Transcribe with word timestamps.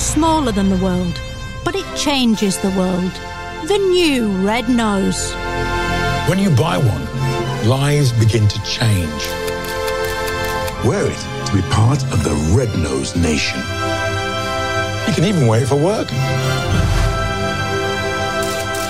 smaller 0.00 0.50
than 0.50 0.70
the 0.70 0.78
world, 0.78 1.20
but 1.64 1.76
it 1.76 1.84
changes 1.96 2.58
the 2.58 2.70
world. 2.70 3.12
The 3.68 3.78
new 3.78 4.28
Red 4.46 4.68
Nose. 4.68 5.32
When 6.28 6.38
you 6.38 6.50
buy 6.50 6.78
one, 6.78 7.68
lives 7.68 8.10
begin 8.12 8.48
to 8.48 8.62
change. 8.64 9.22
Wear 10.86 11.06
it 11.06 11.46
to 11.46 11.52
be 11.54 11.62
part 11.70 12.02
of 12.04 12.24
the 12.24 12.34
Red 12.56 12.76
Nose 12.78 13.14
Nation. 13.14 13.58
You 15.06 15.14
can 15.14 15.24
even 15.24 15.46
wear 15.46 15.62
it 15.62 15.68
for 15.68 15.76
work. 15.76 16.08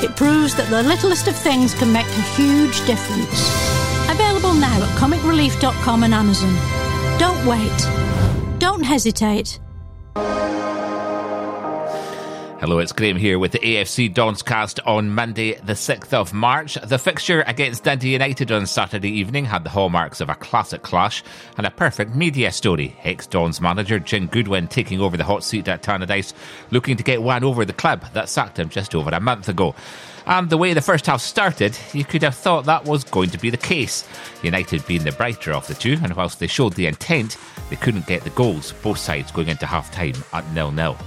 It 0.02 0.16
proves 0.16 0.54
that 0.54 0.70
the 0.70 0.82
littlest 0.82 1.26
of 1.26 1.36
things 1.36 1.74
can 1.74 1.92
make 1.92 2.06
a 2.06 2.22
huge 2.36 2.86
difference. 2.86 3.50
Available 4.08 4.54
now 4.54 4.80
at 4.80 4.98
comicrelief.com 4.98 6.04
and 6.04 6.14
Amazon. 6.14 6.54
Don't 7.18 7.44
wait. 7.44 8.58
Don't 8.58 8.84
hesitate. 8.84 9.58
Hello, 12.60 12.78
it's 12.78 12.92
Graham 12.92 13.16
here 13.16 13.38
with 13.38 13.52
the 13.52 13.58
AFC 13.60 14.12
Dons 14.12 14.42
cast 14.42 14.80
on 14.80 15.08
Monday, 15.08 15.54
the 15.60 15.72
6th 15.72 16.12
of 16.12 16.34
March. 16.34 16.74
The 16.74 16.98
fixture 16.98 17.42
against 17.46 17.84
Dundee 17.84 18.12
United 18.12 18.52
on 18.52 18.66
Saturday 18.66 19.08
evening 19.08 19.46
had 19.46 19.64
the 19.64 19.70
hallmarks 19.70 20.20
of 20.20 20.28
a 20.28 20.34
classic 20.34 20.82
clash 20.82 21.24
and 21.56 21.66
a 21.66 21.70
perfect 21.70 22.14
media 22.14 22.52
story. 22.52 22.94
Ex 23.02 23.26
Dons 23.26 23.62
manager 23.62 23.98
Jim 23.98 24.26
Goodwin 24.26 24.68
taking 24.68 25.00
over 25.00 25.16
the 25.16 25.24
hot 25.24 25.42
seat 25.42 25.68
at 25.68 25.82
Tannadice, 25.82 26.34
looking 26.70 26.98
to 26.98 27.02
get 27.02 27.22
one 27.22 27.44
over 27.44 27.64
the 27.64 27.72
club 27.72 28.04
that 28.12 28.28
sacked 28.28 28.58
him 28.58 28.68
just 28.68 28.94
over 28.94 29.08
a 29.08 29.20
month 29.20 29.48
ago. 29.48 29.74
And 30.26 30.50
the 30.50 30.58
way 30.58 30.74
the 30.74 30.82
first 30.82 31.06
half 31.06 31.22
started, 31.22 31.78
you 31.94 32.04
could 32.04 32.22
have 32.22 32.34
thought 32.34 32.66
that 32.66 32.84
was 32.84 33.04
going 33.04 33.30
to 33.30 33.38
be 33.38 33.48
the 33.48 33.56
case. 33.56 34.06
United 34.42 34.86
being 34.86 35.04
the 35.04 35.12
brighter 35.12 35.54
of 35.54 35.66
the 35.66 35.72
two, 35.72 35.96
and 36.02 36.14
whilst 36.14 36.38
they 36.38 36.46
showed 36.46 36.74
the 36.74 36.88
intent, 36.88 37.38
they 37.70 37.76
couldn't 37.76 38.06
get 38.06 38.22
the 38.22 38.28
goals, 38.30 38.74
both 38.82 38.98
sides 38.98 39.32
going 39.32 39.48
into 39.48 39.64
half 39.64 39.90
time 39.90 40.12
at 40.34 40.46
nil 40.52 40.70
nil. 40.70 40.98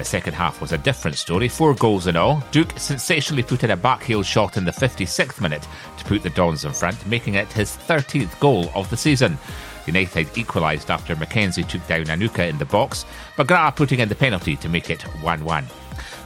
The 0.00 0.06
second 0.06 0.32
half 0.32 0.62
was 0.62 0.72
a 0.72 0.78
different 0.78 1.18
story, 1.18 1.46
four 1.46 1.74
goals 1.74 2.06
in 2.06 2.16
all. 2.16 2.42
Duk 2.52 2.72
sensationally 2.78 3.42
put 3.42 3.64
in 3.64 3.70
a 3.72 3.76
backheel 3.76 4.24
shot 4.24 4.56
in 4.56 4.64
the 4.64 4.70
56th 4.70 5.42
minute 5.42 5.68
to 5.98 6.04
put 6.06 6.22
the 6.22 6.30
Dons 6.30 6.64
in 6.64 6.72
front, 6.72 7.06
making 7.06 7.34
it 7.34 7.52
his 7.52 7.76
13th 7.86 8.40
goal 8.40 8.70
of 8.74 8.88
the 8.88 8.96
season. 8.96 9.36
United 9.84 10.38
equalised 10.38 10.90
after 10.90 11.14
Mackenzie 11.16 11.64
took 11.64 11.86
down 11.86 12.06
Anuka 12.06 12.48
in 12.48 12.56
the 12.56 12.64
box, 12.64 13.04
but 13.36 13.46
Gra 13.46 13.70
putting 13.76 14.00
in 14.00 14.08
the 14.08 14.14
penalty 14.14 14.56
to 14.56 14.70
make 14.70 14.88
it 14.88 15.02
1 15.02 15.44
1. 15.44 15.66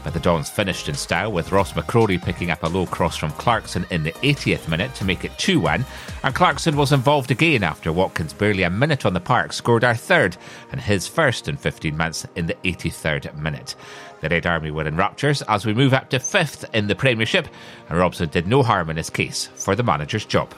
But 0.04 0.12
the 0.12 0.20
Dons 0.20 0.50
finished 0.50 0.88
in 0.88 0.94
style 0.94 1.32
with 1.32 1.50
Ross 1.50 1.72
McCrorie 1.72 2.22
picking 2.22 2.50
up 2.50 2.62
a 2.62 2.68
low 2.68 2.84
cross 2.84 3.16
from 3.16 3.32
Clarkson 3.32 3.86
in 3.90 4.04
the 4.04 4.12
80th 4.12 4.68
minute 4.68 4.94
to 4.96 5.04
make 5.04 5.24
it 5.24 5.36
2 5.38 5.58
1. 5.58 5.84
And 6.22 6.34
Clarkson 6.34 6.76
was 6.76 6.92
involved 6.92 7.30
again 7.30 7.64
after 7.64 7.90
Watkins, 7.90 8.34
barely 8.34 8.62
a 8.62 8.70
minute 8.70 9.06
on 9.06 9.14
the 9.14 9.20
park, 9.20 9.54
scored 9.54 9.82
our 9.82 9.94
third 9.94 10.36
and 10.70 10.80
his 10.80 11.08
first 11.08 11.48
in 11.48 11.56
15 11.56 11.96
months 11.96 12.26
in 12.36 12.46
the 12.46 12.54
83rd 12.64 13.34
minute. 13.38 13.74
The 14.20 14.28
Red 14.28 14.46
Army 14.46 14.70
were 14.70 14.86
in 14.86 14.96
raptures 14.96 15.42
as 15.42 15.66
we 15.66 15.74
move 15.74 15.94
up 15.94 16.10
to 16.10 16.20
fifth 16.20 16.64
in 16.74 16.86
the 16.86 16.94
Premiership, 16.94 17.48
and 17.88 17.98
Robson 17.98 18.28
did 18.28 18.46
no 18.46 18.62
harm 18.62 18.90
in 18.90 18.96
his 18.96 19.10
case 19.10 19.46
for 19.54 19.74
the 19.74 19.82
manager's 19.82 20.26
job. 20.26 20.54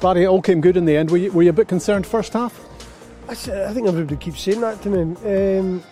Barry, 0.00 0.24
it 0.24 0.26
all 0.26 0.40
came 0.40 0.60
good 0.60 0.76
in 0.76 0.86
the 0.86 0.96
end. 0.96 1.10
Were 1.10 1.18
you, 1.18 1.32
were 1.32 1.42
you 1.42 1.50
a 1.50 1.52
bit 1.52 1.68
concerned 1.68 2.06
first 2.06 2.32
half? 2.32 2.58
I, 3.28 3.32
I 3.32 3.72
think 3.72 3.86
everybody 3.86 4.16
keeps 4.16 4.40
saying 4.40 4.60
that 4.60 4.80
to 4.82 4.88
me. 4.88 5.58
Um, 5.58 5.82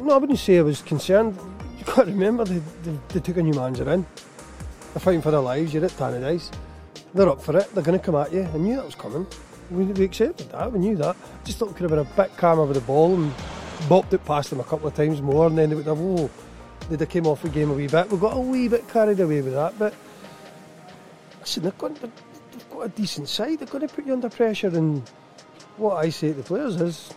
no, 0.00 0.14
I 0.14 0.18
wouldn't 0.18 0.38
say 0.38 0.58
I 0.58 0.62
was 0.62 0.82
concerned. 0.82 1.38
You've 1.78 1.86
got 1.86 2.04
to 2.04 2.10
remember 2.10 2.44
they, 2.44 2.60
they, 2.82 2.98
they 3.08 3.20
took 3.20 3.36
a 3.36 3.42
new 3.42 3.54
manager 3.54 3.90
in. 3.90 4.06
They're 4.92 5.00
fighting 5.00 5.22
for 5.22 5.30
their 5.30 5.40
lives. 5.40 5.72
You're 5.72 5.84
at 5.84 5.92
Tannadice. 5.92 6.52
They're 7.14 7.28
up 7.28 7.42
for 7.42 7.56
it. 7.56 7.72
They're 7.74 7.82
going 7.82 7.98
to 7.98 8.04
come 8.04 8.16
at 8.16 8.32
you. 8.32 8.42
I 8.42 8.56
knew 8.56 8.76
that 8.76 8.84
was 8.84 8.94
coming. 8.94 9.26
We, 9.70 9.84
we 9.84 10.04
accepted 10.04 10.50
that. 10.50 10.72
We 10.72 10.78
knew 10.80 10.96
that. 10.96 11.16
Just 11.44 11.58
thought 11.58 11.68
we 11.68 11.74
could 11.74 11.90
have 11.90 11.90
been 11.90 12.00
a 12.00 12.16
bit 12.16 12.36
calmer 12.36 12.64
with 12.64 12.74
the 12.74 12.82
ball 12.82 13.14
and 13.14 13.32
bopped 13.88 14.12
it 14.12 14.24
past 14.24 14.50
them 14.50 14.60
a 14.60 14.64
couple 14.64 14.88
of 14.88 14.94
times 14.94 15.22
more, 15.22 15.46
and 15.46 15.56
then 15.56 15.70
they 15.70 15.76
would 15.76 15.86
have, 15.86 16.00
oh, 16.00 16.30
they'd 16.88 17.00
have 17.00 17.08
came 17.08 17.26
off 17.26 17.42
the 17.42 17.48
game 17.48 17.70
a 17.70 17.74
wee 17.74 17.86
bit. 17.86 18.10
We 18.10 18.18
got 18.18 18.36
a 18.36 18.40
wee 18.40 18.68
bit 18.68 18.88
carried 18.88 19.20
away 19.20 19.42
with 19.42 19.54
that, 19.54 19.78
but 19.78 19.94
listen, 21.40 21.62
they've 21.62 21.78
got, 21.78 21.94
they've 21.94 22.70
got 22.70 22.80
a 22.80 22.88
decent 22.88 23.28
side. 23.28 23.60
They're 23.60 23.68
going 23.68 23.86
to 23.86 23.94
put 23.94 24.06
you 24.06 24.12
under 24.12 24.28
pressure, 24.28 24.68
and 24.68 25.08
what 25.76 25.96
I 25.96 26.10
say 26.10 26.28
to 26.28 26.34
the 26.34 26.42
players 26.42 26.80
is 26.80 27.12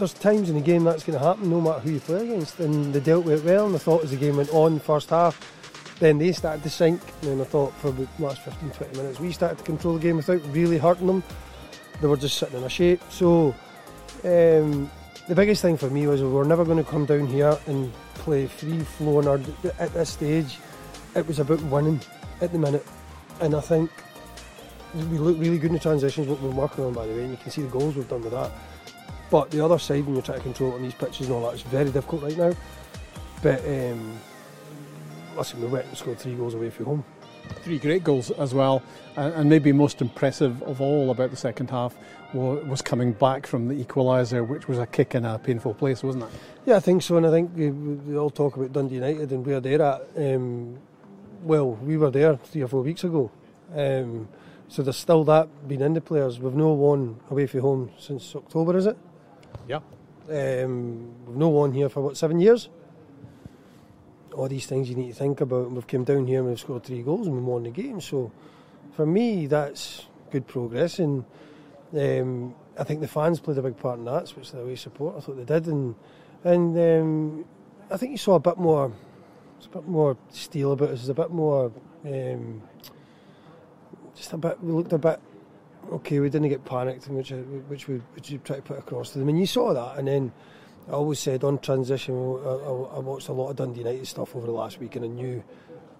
there's 0.00 0.14
times 0.14 0.48
in 0.48 0.56
the 0.56 0.60
game 0.60 0.82
that's 0.82 1.04
going 1.04 1.18
to 1.18 1.24
happen 1.24 1.48
no 1.48 1.60
matter 1.60 1.78
who 1.80 1.92
you 1.92 2.00
play 2.00 2.24
against 2.24 2.58
and 2.58 2.92
they 2.92 3.00
dealt 3.00 3.24
with 3.24 3.40
it 3.40 3.48
well 3.48 3.66
and 3.66 3.74
I 3.74 3.78
thought 3.78 4.02
as 4.02 4.10
the 4.10 4.16
game 4.16 4.36
went 4.36 4.50
on 4.50 4.80
first 4.80 5.10
half 5.10 5.38
then 6.00 6.16
they 6.18 6.32
started 6.32 6.62
to 6.62 6.70
sink 6.70 7.00
and 7.22 7.40
I 7.40 7.44
thought 7.44 7.72
for 7.74 7.92
the 7.92 8.08
last 8.18 8.40
15 8.42 8.70
20 8.70 8.96
minutes 8.96 9.20
we 9.20 9.30
started 9.30 9.58
to 9.58 9.64
control 9.64 9.94
the 9.94 10.00
game 10.00 10.16
without 10.16 10.42
really 10.46 10.78
hurting 10.78 11.06
them. 11.06 11.22
They 12.00 12.06
were 12.06 12.16
just 12.16 12.38
sitting 12.38 12.56
in 12.56 12.64
a 12.64 12.70
shape. 12.70 13.02
So 13.10 13.54
um, 14.24 14.90
the 15.28 15.34
biggest 15.34 15.60
thing 15.60 15.76
for 15.76 15.90
me 15.90 16.06
was 16.06 16.22
we 16.22 16.28
were 16.28 16.46
never 16.46 16.64
going 16.64 16.82
to 16.82 16.90
come 16.90 17.04
down 17.04 17.26
here 17.26 17.56
and 17.66 17.92
play 18.14 18.46
free 18.46 18.80
flowing 18.80 19.28
at 19.78 19.92
this 19.92 20.08
stage. 20.08 20.58
It 21.14 21.26
was 21.26 21.38
about 21.38 21.60
winning 21.64 22.00
at 22.40 22.50
the 22.50 22.58
minute 22.58 22.86
and 23.42 23.54
I 23.54 23.60
think 23.60 23.90
we 24.94 25.18
look 25.18 25.38
really 25.38 25.58
good 25.58 25.68
in 25.68 25.74
the 25.74 25.80
transitions 25.80 26.26
what 26.26 26.40
we're 26.40 26.50
working 26.50 26.84
on 26.84 26.94
by 26.94 27.06
the 27.06 27.12
way 27.12 27.22
and 27.22 27.30
you 27.30 27.36
can 27.36 27.50
see 27.50 27.62
the 27.62 27.68
goals 27.68 27.94
we've 27.94 28.08
done 28.08 28.22
with 28.22 28.32
that 28.32 28.50
but 29.30 29.50
the 29.50 29.64
other 29.64 29.78
side, 29.78 30.04
when 30.04 30.14
you're 30.14 30.22
trying 30.22 30.38
to 30.38 30.44
control 30.44 30.72
it 30.72 30.76
on 30.76 30.82
these 30.82 30.94
pitches 30.94 31.26
and 31.26 31.36
all 31.36 31.42
that, 31.42 31.54
it's 31.54 31.62
very 31.62 31.90
difficult 31.90 32.22
right 32.22 32.36
now. 32.36 32.52
But 33.42 33.64
um, 33.64 34.18
listen, 35.36 35.60
we 35.60 35.68
went 35.68 35.86
and 35.86 35.96
scored 35.96 36.18
three 36.18 36.34
goals 36.34 36.54
away 36.54 36.70
from 36.70 36.86
home. 36.86 37.04
Three 37.62 37.78
great 37.78 38.04
goals 38.04 38.30
as 38.32 38.54
well, 38.54 38.82
and 39.16 39.48
maybe 39.48 39.72
most 39.72 40.00
impressive 40.00 40.62
of 40.62 40.80
all 40.80 41.10
about 41.10 41.30
the 41.30 41.36
second 41.36 41.70
half 41.70 41.96
was 42.32 42.80
coming 42.80 43.12
back 43.12 43.44
from 43.46 43.66
the 43.66 43.84
equaliser, 43.84 44.46
which 44.46 44.68
was 44.68 44.78
a 44.78 44.86
kick 44.86 45.16
in 45.16 45.24
a 45.24 45.38
painful 45.38 45.74
place, 45.74 46.02
wasn't 46.02 46.24
it? 46.24 46.30
Yeah, 46.66 46.76
I 46.76 46.80
think 46.80 47.02
so, 47.02 47.16
and 47.16 47.26
I 47.26 47.30
think 47.30 47.50
we, 47.56 48.16
all 48.16 48.30
talk 48.30 48.56
about 48.56 48.72
Dundee 48.72 48.96
United 48.96 49.32
and 49.32 49.44
where 49.44 49.58
they're 49.58 49.82
at. 49.82 50.02
Um, 50.16 50.78
well, 51.42 51.72
we 51.72 51.96
were 51.96 52.10
there 52.10 52.36
three 52.36 52.62
or 52.62 52.68
four 52.68 52.82
weeks 52.82 53.02
ago, 53.02 53.32
um, 53.74 54.28
so 54.68 54.82
there's 54.82 54.98
still 54.98 55.24
that 55.24 55.48
being 55.66 55.80
in 55.80 55.94
the 55.94 56.00
players. 56.00 56.38
We've 56.38 56.54
no 56.54 56.72
won 56.72 57.18
away 57.30 57.46
from 57.48 57.60
home 57.60 57.90
since 57.98 58.36
October, 58.36 58.76
is 58.76 58.86
it? 58.86 58.96
Yeah. 59.68 59.80
Um, 60.28 61.26
we've 61.26 61.36
no 61.36 61.48
won 61.48 61.72
here 61.72 61.88
for 61.88 62.00
what 62.02 62.16
seven 62.16 62.40
years. 62.40 62.68
All 64.34 64.48
these 64.48 64.66
things 64.66 64.88
you 64.88 64.96
need 64.96 65.08
to 65.08 65.14
think 65.14 65.40
about. 65.40 65.66
And 65.66 65.74
we've 65.74 65.86
come 65.86 66.04
down 66.04 66.26
here 66.26 66.40
and 66.40 66.48
we've 66.48 66.60
scored 66.60 66.84
three 66.84 67.02
goals 67.02 67.26
and 67.26 67.36
we've 67.36 67.44
won 67.44 67.64
the 67.64 67.70
game. 67.70 68.00
So 68.00 68.30
for 68.92 69.06
me, 69.06 69.46
that's 69.46 70.06
good 70.30 70.46
progress. 70.46 70.98
And 70.98 71.24
um, 71.92 72.54
I 72.78 72.84
think 72.84 73.00
the 73.00 73.08
fans 73.08 73.40
played 73.40 73.58
a 73.58 73.62
big 73.62 73.76
part 73.76 73.98
in 73.98 74.04
that, 74.04 74.30
which 74.30 74.52
they 74.52 74.58
always 74.58 74.80
support. 74.80 75.16
I 75.16 75.20
thought 75.20 75.36
they 75.36 75.44
did, 75.44 75.66
and 75.66 75.94
and 76.44 76.78
um, 76.78 77.44
I 77.90 77.96
think 77.96 78.12
you 78.12 78.18
saw 78.18 78.36
a 78.36 78.40
bit 78.40 78.56
more, 78.56 78.92
It's 79.58 79.66
a 79.66 79.70
bit 79.70 79.86
more 79.86 80.16
steel 80.30 80.72
about 80.72 80.90
us. 80.90 81.08
A 81.08 81.14
bit 81.14 81.30
more, 81.30 81.72
um, 82.04 82.62
just 84.14 84.32
a 84.32 84.38
bit. 84.38 84.62
We 84.62 84.72
looked 84.72 84.92
a 84.92 84.98
bit 84.98 85.20
okay, 85.92 86.20
we 86.20 86.30
didn't 86.30 86.48
get 86.48 86.64
panicked, 86.64 87.08
which 87.08 87.32
uh, 87.32 87.36
which 87.68 87.88
we 87.88 87.96
which 88.14 88.30
we 88.30 88.38
try 88.38 88.56
to 88.56 88.62
put 88.62 88.78
across 88.78 89.10
to 89.12 89.18
them, 89.18 89.28
and 89.28 89.38
you 89.38 89.46
saw 89.46 89.72
that. 89.74 89.98
And 89.98 90.08
then 90.08 90.32
I 90.88 90.92
always 90.92 91.18
said 91.18 91.44
on 91.44 91.58
transition, 91.58 92.14
I, 92.14 92.48
I, 92.48 92.96
I 92.96 92.98
watched 92.98 93.28
a 93.28 93.32
lot 93.32 93.50
of 93.50 93.56
Dundee 93.56 93.80
United 93.80 94.06
stuff 94.06 94.34
over 94.34 94.46
the 94.46 94.52
last 94.52 94.80
week, 94.80 94.96
and 94.96 95.04
I 95.04 95.08
knew 95.08 95.42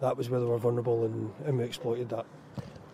that 0.00 0.16
was 0.16 0.30
where 0.30 0.40
they 0.40 0.46
were 0.46 0.58
vulnerable, 0.58 1.04
and, 1.04 1.32
and 1.44 1.58
we 1.58 1.64
exploited 1.64 2.08
that. 2.10 2.26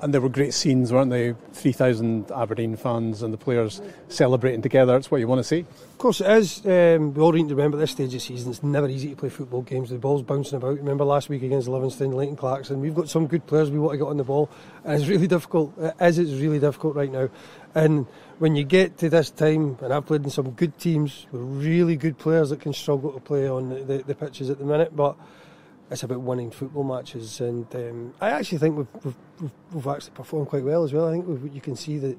And 0.00 0.12
there 0.12 0.20
were 0.20 0.28
great 0.28 0.52
scenes, 0.52 0.92
weren't 0.92 1.10
they? 1.10 1.34
3,000 1.54 2.30
Aberdeen 2.30 2.76
fans 2.76 3.22
and 3.22 3.32
the 3.32 3.38
players 3.38 3.80
celebrating 4.08 4.60
together. 4.60 4.94
It's 4.96 5.10
what 5.10 5.20
you 5.20 5.28
want 5.28 5.38
to 5.38 5.44
see. 5.44 5.60
Of 5.60 5.98
course 5.98 6.20
it 6.20 6.30
is. 6.30 6.66
Um, 6.66 7.14
we 7.14 7.22
all 7.22 7.32
need 7.32 7.48
to 7.48 7.54
remember 7.54 7.78
this 7.78 7.92
stage 7.92 8.08
of 8.08 8.12
the 8.12 8.20
season, 8.20 8.50
it's 8.50 8.62
never 8.62 8.88
easy 8.88 9.08
to 9.10 9.16
play 9.16 9.30
football 9.30 9.62
games. 9.62 9.88
The 9.88 9.96
ball's 9.96 10.22
bouncing 10.22 10.58
about. 10.58 10.76
Remember 10.76 11.04
last 11.04 11.30
week 11.30 11.42
against 11.42 11.68
Livingston, 11.68 12.12
Leighton 12.12 12.36
Clarkson. 12.36 12.80
We've 12.80 12.94
got 12.94 13.08
some 13.08 13.26
good 13.26 13.46
players 13.46 13.70
we 13.70 13.78
want 13.78 13.94
to 13.94 13.98
get 13.98 14.08
on 14.08 14.18
the 14.18 14.24
ball. 14.24 14.50
And 14.84 15.00
it's 15.00 15.08
really 15.08 15.26
difficult. 15.26 15.72
It 15.78 15.94
is, 16.00 16.18
it's 16.18 16.32
really 16.32 16.58
difficult 16.58 16.94
right 16.94 17.10
now. 17.10 17.30
And 17.74 18.06
when 18.38 18.54
you 18.54 18.64
get 18.64 18.98
to 18.98 19.08
this 19.08 19.30
time, 19.30 19.78
and 19.80 19.92
I've 19.92 20.04
played 20.04 20.24
in 20.24 20.30
some 20.30 20.50
good 20.50 20.78
teams 20.78 21.26
with 21.32 21.40
really 21.42 21.96
good 21.96 22.18
players 22.18 22.50
that 22.50 22.60
can 22.60 22.74
struggle 22.74 23.12
to 23.12 23.20
play 23.20 23.48
on 23.48 23.70
the, 23.86 24.04
the 24.06 24.14
pitches 24.14 24.50
at 24.50 24.58
the 24.58 24.64
minute, 24.64 24.94
but 24.94 25.16
it's 25.90 26.02
about 26.02 26.20
winning 26.20 26.50
football 26.50 26.84
matches, 26.84 27.40
and 27.40 27.66
um, 27.74 28.14
I 28.20 28.30
actually 28.30 28.58
think 28.58 28.76
we've, 28.76 29.04
we've, 29.04 29.50
we've, 29.72 29.86
actually 29.86 30.14
performed 30.14 30.48
quite 30.48 30.64
well 30.64 30.82
as 30.82 30.92
well. 30.92 31.08
I 31.08 31.12
think 31.12 31.54
you 31.54 31.60
can 31.60 31.76
see 31.76 31.98
the, 31.98 32.16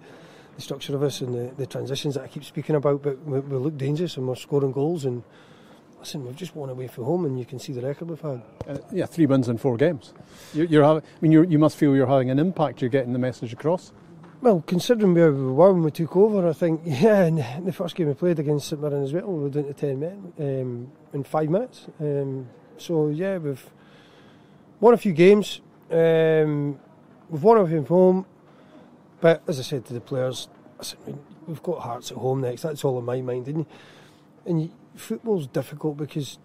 the 0.56 0.62
structure 0.62 0.96
of 0.96 1.04
us 1.04 1.22
and 1.22 1.34
the, 1.34 1.54
the, 1.56 1.66
transitions 1.66 2.16
that 2.16 2.24
I 2.24 2.28
keep 2.28 2.46
speaking 2.46 2.76
about, 2.76 3.04
but 3.04 3.22
we, 3.26 3.40
we, 3.40 3.58
look 3.58 3.78
dangerous 3.78 4.16
and 4.18 4.28
we're 4.28 4.36
scoring 4.36 4.72
goals. 4.72 5.04
And 5.04 5.22
listen, 6.00 6.26
we've 6.26 6.36
just 6.36 6.56
won 6.56 6.70
away 6.70 6.88
from 6.88 7.04
home, 7.04 7.26
and 7.26 7.38
you 7.38 7.46
can 7.46 7.60
see 7.60 7.74
the 7.74 7.82
record 7.82 8.10
we've 8.10 8.22
had. 8.22 8.42
Uh, 8.68 8.78
yeah, 8.92 9.06
three 9.06 9.26
wins 9.26 9.50
in 9.50 9.58
four 9.58 9.76
games. 9.76 10.14
You're, 10.54 10.68
you're 10.68 10.84
having, 10.84 11.04
I 11.04 11.18
mean, 11.20 11.52
you 11.52 11.60
must 11.60 11.76
feel 11.76 11.94
you're 11.94 12.08
having 12.08 12.30
an 12.30 12.40
impact. 12.40 12.82
You're 12.82 12.90
getting 12.90 13.12
the 13.12 13.20
message 13.20 13.52
across. 13.52 13.92
Well, 14.40 14.64
considering 14.68 15.16
where 15.16 15.32
we 15.32 15.52
were 15.52 15.74
when 15.74 15.84
we 15.84 15.92
took 15.92 16.16
over, 16.16 16.48
I 16.48 16.54
think, 16.54 16.82
yeah, 16.86 17.26
in 17.26 17.66
the 17.66 17.74
first 17.74 17.96
game 17.96 18.08
we 18.08 18.14
played 18.14 18.40
against 18.40 18.70
St 18.70 18.82
Mirren 18.82 19.04
as 19.04 19.12
well, 19.12 19.26
we 19.26 19.44
were 19.44 19.50
down 19.50 19.66
to 19.66 19.74
10 19.74 20.00
men 20.00 20.34
um, 20.40 20.92
in 21.12 21.24
five 21.26 21.50
minutes. 21.50 21.88
Um, 22.00 22.48
so 22.78 23.10
yeah, 23.10 23.38
we've 23.38 23.70
won 24.80 24.94
a 24.94 24.98
few 24.98 25.14
games. 25.14 25.62
Um, 25.92 26.80
we've 27.30 27.44
won 27.44 27.58
away 27.58 27.72
from 27.72 27.86
home, 27.86 28.26
but 29.22 29.42
as 29.48 29.60
I 29.60 29.64
said 29.64 29.86
to 29.86 29.94
the 29.94 30.02
players, 30.02 30.50
we've 31.48 31.64
got 31.64 31.80
Hearts 31.80 32.12
at 32.12 32.18
home 32.18 32.42
next. 32.42 32.62
That's 32.62 32.84
all 32.84 33.00
in 33.00 33.06
my 33.06 33.22
mind, 33.22 33.48
and 34.46 34.62
you, 34.62 34.72
football's 34.96 35.48
difficult 35.48 35.98
because 35.98 36.40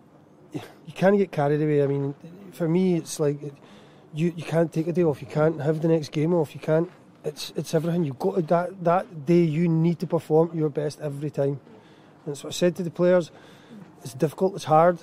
you 0.52 0.92
can't 0.94 1.16
get 1.16 1.32
carried 1.32 1.60
away. 1.62 1.82
I 1.82 1.86
mean, 1.86 2.14
for 2.52 2.68
me, 2.68 2.96
it's 2.96 3.18
like 3.18 3.40
you 4.14 4.32
you 4.36 4.44
can't 4.44 4.72
take 4.72 4.88
a 4.88 4.92
day 4.92 5.02
off. 5.02 5.20
You 5.20 5.28
can't 5.28 5.60
have 5.60 5.80
the 5.80 5.88
next 5.88 6.12
game 6.12 6.34
off. 6.34 6.54
You 6.54 6.60
can't. 6.60 6.90
It's 7.24 7.52
it's 7.56 7.74
everything. 7.74 8.04
You've 8.04 8.18
got 8.18 8.36
to, 8.36 8.42
that 8.42 8.84
that 8.84 9.26
day. 9.26 9.42
You 9.42 9.68
need 9.68 9.98
to 10.00 10.06
perform 10.06 10.50
your 10.54 10.68
best 10.68 11.00
every 11.00 11.30
time. 11.30 11.60
And 12.26 12.36
what 12.36 12.46
I 12.46 12.50
said 12.50 12.76
to 12.76 12.82
the 12.82 12.90
players. 12.90 13.30
It's 14.02 14.14
difficult. 14.14 14.56
It's 14.56 14.64
hard. 14.64 14.98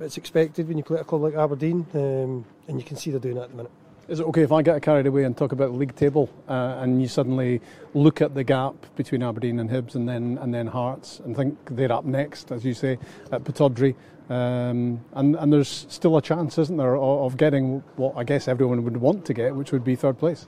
It's 0.00 0.16
expected 0.16 0.68
when 0.68 0.78
you 0.78 0.84
play 0.84 0.98
at 0.98 1.02
a 1.02 1.04
club 1.04 1.22
like 1.22 1.34
Aberdeen, 1.34 1.86
um, 1.94 2.44
and 2.68 2.78
you 2.78 2.84
can 2.84 2.96
see 2.96 3.10
they're 3.10 3.18
doing 3.18 3.34
that 3.34 3.44
at 3.44 3.50
the 3.50 3.56
minute. 3.56 3.72
Is 4.06 4.20
it 4.20 4.26
okay 4.28 4.42
if 4.42 4.52
I 4.52 4.62
get 4.62 4.80
carried 4.80 5.06
away 5.06 5.24
and 5.24 5.36
talk 5.36 5.52
about 5.52 5.72
the 5.72 5.76
league 5.76 5.94
table, 5.96 6.30
uh, 6.48 6.78
and 6.78 7.02
you 7.02 7.08
suddenly 7.08 7.60
look 7.94 8.22
at 8.22 8.34
the 8.34 8.44
gap 8.44 8.74
between 8.96 9.22
Aberdeen 9.22 9.58
and 9.58 9.68
Hibs, 9.68 9.96
and 9.96 10.08
then 10.08 10.38
and 10.40 10.54
then 10.54 10.68
Hearts, 10.68 11.20
and 11.20 11.36
think 11.36 11.58
they're 11.70 11.92
up 11.92 12.04
next, 12.04 12.52
as 12.52 12.64
you 12.64 12.74
say, 12.74 12.98
at 13.32 13.44
Pittodrie, 13.44 13.96
um, 14.30 15.04
and 15.12 15.36
and 15.36 15.52
there's 15.52 15.86
still 15.88 16.16
a 16.16 16.22
chance, 16.22 16.56
isn't 16.58 16.76
there, 16.76 16.96
of, 16.96 17.32
of 17.32 17.36
getting 17.36 17.82
what 17.96 18.16
I 18.16 18.24
guess 18.24 18.48
everyone 18.48 18.84
would 18.84 18.96
want 18.96 19.26
to 19.26 19.34
get, 19.34 19.54
which 19.54 19.72
would 19.72 19.84
be 19.84 19.96
third 19.96 20.18
place. 20.18 20.46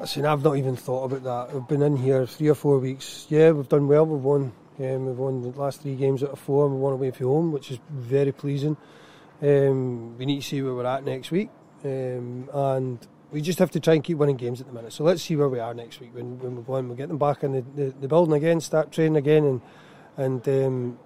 Listen, 0.00 0.26
I've 0.26 0.42
not 0.42 0.56
even 0.56 0.74
thought 0.74 1.12
about 1.12 1.22
that. 1.22 1.54
We've 1.54 1.68
been 1.68 1.82
in 1.82 1.96
here 1.96 2.26
three 2.26 2.48
or 2.48 2.54
four 2.54 2.78
weeks. 2.78 3.26
Yeah, 3.28 3.52
we've 3.52 3.68
done 3.68 3.88
well. 3.88 4.04
We've 4.04 4.22
won. 4.22 4.52
Um, 4.78 5.06
we've 5.06 5.16
won 5.16 5.42
the 5.42 5.48
last 5.50 5.82
three 5.82 5.96
games 5.96 6.22
out 6.22 6.30
of 6.30 6.38
four, 6.38 6.66
and 6.66 6.74
we 6.74 6.80
won 6.80 6.92
away 6.92 7.10
from 7.10 7.26
home, 7.26 7.52
which 7.52 7.70
is 7.70 7.78
very 7.90 8.32
pleasing. 8.32 8.76
Um, 9.42 10.16
we 10.18 10.26
need 10.26 10.42
to 10.42 10.46
see 10.46 10.62
where 10.62 10.74
we're 10.74 10.86
at 10.86 11.04
next 11.04 11.30
week. 11.30 11.50
Um, 11.84 12.48
and 12.52 13.06
we 13.30 13.40
just 13.40 13.58
have 13.58 13.70
to 13.72 13.80
try 13.80 13.94
and 13.94 14.04
keep 14.04 14.18
winning 14.18 14.36
games 14.36 14.60
at 14.60 14.66
the 14.66 14.72
minute. 14.72 14.92
So 14.92 15.04
let's 15.04 15.22
see 15.22 15.36
where 15.36 15.48
we 15.48 15.60
are 15.60 15.74
next 15.74 16.00
week 16.00 16.14
when, 16.14 16.38
when 16.38 16.56
we 16.56 16.62
win. 16.62 16.88
We'll 16.88 16.96
get 16.96 17.08
them 17.08 17.18
back 17.18 17.42
in 17.42 17.52
the, 17.52 17.64
the, 17.74 17.94
the 18.00 18.08
building 18.08 18.34
again, 18.34 18.60
start 18.60 18.92
training 18.92 19.16
again, 19.16 19.44
and 19.44 19.60
and 20.18 20.48
um, 20.48 20.98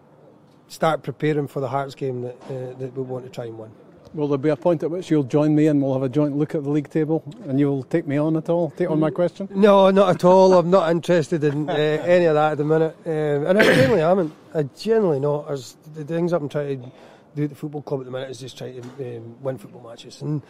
start 0.68 1.02
preparing 1.02 1.48
for 1.48 1.60
the 1.60 1.68
Hearts 1.68 1.94
game 1.94 2.22
that 2.22 2.36
uh, 2.44 2.78
that 2.78 2.94
we 2.94 3.02
want 3.02 3.24
to 3.24 3.30
try 3.30 3.46
and 3.46 3.58
win. 3.58 3.72
Will 4.12 4.26
there 4.26 4.38
be 4.38 4.48
a 4.48 4.56
point 4.56 4.82
at 4.82 4.90
which 4.90 5.08
you'll 5.10 5.22
join 5.22 5.54
me 5.54 5.68
and 5.68 5.80
we'll 5.80 5.92
have 5.92 6.02
a 6.02 6.08
joint 6.08 6.36
look 6.36 6.56
at 6.56 6.64
the 6.64 6.70
league 6.70 6.90
table 6.90 7.22
and 7.46 7.60
you'll 7.60 7.84
take 7.84 8.08
me 8.08 8.16
on 8.16 8.36
at 8.36 8.48
all? 8.48 8.70
Take 8.70 8.90
on 8.90 8.98
my 8.98 9.10
question? 9.10 9.48
No, 9.54 9.90
not 9.90 10.10
at 10.16 10.24
all. 10.24 10.54
I'm 10.54 10.70
not 10.70 10.90
interested 10.90 11.44
in 11.44 11.70
uh, 11.70 11.72
any 11.72 12.24
of 12.24 12.34
that 12.34 12.52
at 12.52 12.58
the 12.58 12.64
minute. 12.64 12.96
Um, 13.06 13.46
and 13.46 13.58
I 13.58 13.62
generally 13.62 14.02
am. 14.02 14.36
I 14.52 14.62
generally 14.76 15.20
not. 15.20 15.48
As 15.48 15.76
the 15.94 16.04
things 16.04 16.32
I'm 16.32 16.48
trying 16.48 16.82
to 16.82 16.92
do 17.36 17.44
at 17.44 17.50
the 17.50 17.54
football 17.54 17.82
club 17.82 18.00
at 18.00 18.06
the 18.06 18.12
minute 18.12 18.30
is 18.30 18.40
just 18.40 18.58
try 18.58 18.72
to 18.72 18.80
um, 18.80 19.36
win 19.42 19.58
football 19.58 19.88
matches. 19.88 20.22
And, 20.22 20.42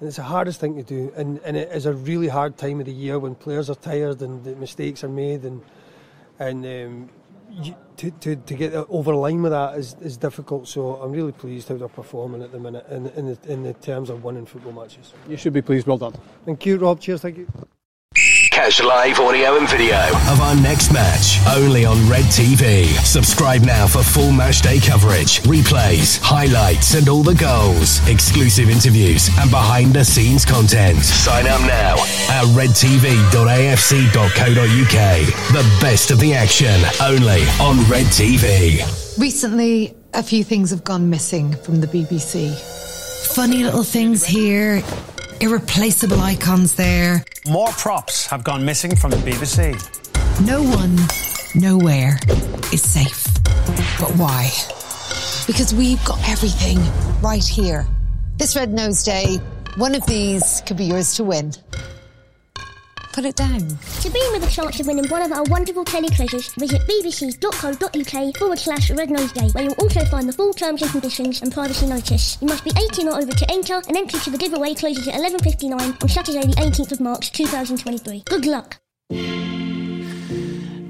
and 0.00 0.08
it's 0.08 0.16
the 0.16 0.24
hardest 0.24 0.58
thing 0.58 0.74
to 0.74 0.82
do. 0.82 1.12
And, 1.16 1.38
and 1.44 1.56
it 1.56 1.70
is 1.70 1.86
a 1.86 1.92
really 1.92 2.28
hard 2.28 2.56
time 2.56 2.80
of 2.80 2.86
the 2.86 2.92
year 2.92 3.20
when 3.20 3.36
players 3.36 3.70
are 3.70 3.76
tired 3.76 4.22
and 4.22 4.44
mistakes 4.58 5.04
are 5.04 5.08
made. 5.08 5.44
And, 5.44 5.62
and 6.40 6.66
um, 6.66 7.10
you, 7.62 7.74
to, 7.96 8.10
to, 8.10 8.36
to 8.36 8.54
get 8.54 8.74
over 8.74 9.14
line 9.14 9.42
with 9.42 9.52
that 9.52 9.76
is, 9.76 9.96
is 10.00 10.16
difficult. 10.16 10.68
So 10.68 10.96
I'm 10.96 11.12
really 11.12 11.32
pleased 11.32 11.68
how 11.68 11.76
they're 11.76 11.88
performing 11.88 12.42
at 12.42 12.52
the 12.52 12.60
minute 12.60 12.86
in, 12.88 13.06
in, 13.08 13.26
the, 13.26 13.52
in 13.52 13.62
the 13.62 13.74
terms 13.74 14.10
of 14.10 14.24
winning 14.24 14.46
football 14.46 14.72
matches. 14.72 15.12
You 15.28 15.36
should 15.36 15.52
be 15.52 15.62
pleased. 15.62 15.86
Well 15.86 15.98
done. 15.98 16.14
Thank 16.44 16.64
you, 16.66 16.78
Rob. 16.78 17.00
Cheers. 17.00 17.22
Thank 17.22 17.38
you. 17.38 17.48
Catch 18.58 18.82
live 18.82 19.20
audio 19.20 19.56
and 19.56 19.68
video 19.68 20.00
of 20.28 20.40
our 20.40 20.56
next 20.56 20.92
match 20.92 21.38
only 21.56 21.84
on 21.84 21.96
Red 22.08 22.24
TV. 22.24 22.86
Subscribe 23.06 23.62
now 23.62 23.86
for 23.86 24.02
full 24.02 24.32
match 24.32 24.62
day 24.62 24.80
coverage, 24.80 25.40
replays, 25.42 26.18
highlights, 26.20 26.94
and 26.94 27.08
all 27.08 27.22
the 27.22 27.36
goals, 27.36 28.04
exclusive 28.08 28.68
interviews, 28.68 29.30
and 29.38 29.48
behind 29.48 29.94
the 29.94 30.04
scenes 30.04 30.44
content. 30.44 30.98
Sign 31.04 31.46
up 31.46 31.60
now 31.60 31.92
at 32.30 32.46
redtv.afc.co.uk. 32.56 33.32
The 35.52 35.78
best 35.80 36.10
of 36.10 36.18
the 36.18 36.34
action 36.34 36.80
only 37.00 37.42
on 37.60 37.88
Red 37.88 38.06
TV. 38.06 38.82
Recently, 39.20 39.94
a 40.14 40.22
few 40.24 40.42
things 40.42 40.70
have 40.70 40.82
gone 40.82 41.08
missing 41.08 41.54
from 41.54 41.80
the 41.80 41.86
BBC. 41.86 42.58
Funny 43.36 43.62
little 43.62 43.84
things 43.84 44.26
here 44.26 44.82
irreplaceable 45.40 46.20
icons 46.20 46.74
there. 46.74 47.24
More 47.46 47.68
props 47.68 48.26
have 48.26 48.44
gone 48.44 48.64
missing 48.64 48.94
from 48.96 49.10
the 49.10 49.16
BBC. 49.18 49.74
No 50.44 50.62
one, 50.62 50.96
nowhere 51.54 52.18
is 52.72 52.82
safe. 52.82 53.26
But 53.98 54.10
why? 54.16 54.50
Because 55.46 55.74
we've 55.74 56.04
got 56.04 56.18
everything 56.28 56.78
right 57.22 57.44
here. 57.44 57.86
This 58.36 58.56
Red 58.56 58.72
Nose 58.72 59.02
Day, 59.02 59.36
one 59.76 59.94
of 59.94 60.04
these 60.06 60.62
could 60.66 60.76
be 60.76 60.84
yours 60.84 61.14
to 61.16 61.24
win 61.24 61.52
put 63.18 63.24
it 63.24 63.34
down. 63.34 63.58
To 63.58 64.10
be 64.10 64.20
in 64.26 64.32
with 64.32 64.48
a 64.48 64.50
chance 64.50 64.78
of 64.78 64.86
winning 64.86 65.08
one 65.08 65.22
of 65.22 65.32
our 65.32 65.42
wonderful 65.50 65.84
telly 65.84 66.08
treasures, 66.08 66.54
visit 66.54 66.80
bbc.co.uk 66.82 68.36
forward 68.36 68.58
slash 68.60 68.92
Red 68.92 69.10
Nose 69.10 69.32
Day, 69.32 69.48
where 69.48 69.64
you'll 69.64 69.72
also 69.80 70.04
find 70.04 70.28
the 70.28 70.32
full 70.32 70.52
terms 70.52 70.82
and 70.82 70.90
conditions 70.92 71.42
and 71.42 71.52
privacy 71.52 71.86
notice. 71.86 72.38
You 72.40 72.46
must 72.46 72.62
be 72.62 72.70
18 72.92 73.08
or 73.08 73.20
over 73.20 73.32
to 73.32 73.50
enter, 73.50 73.82
and 73.88 73.96
entry 73.96 74.20
to 74.20 74.30
the 74.30 74.38
giveaway 74.38 74.72
closes 74.72 75.08
at 75.08 75.14
11.59 75.14 76.00
on 76.00 76.08
Saturday 76.08 76.46
the 76.46 76.54
18th 76.62 76.92
of 76.92 77.00
March 77.00 77.32
2023. 77.32 78.22
Good 78.24 78.46
luck. 78.46 78.78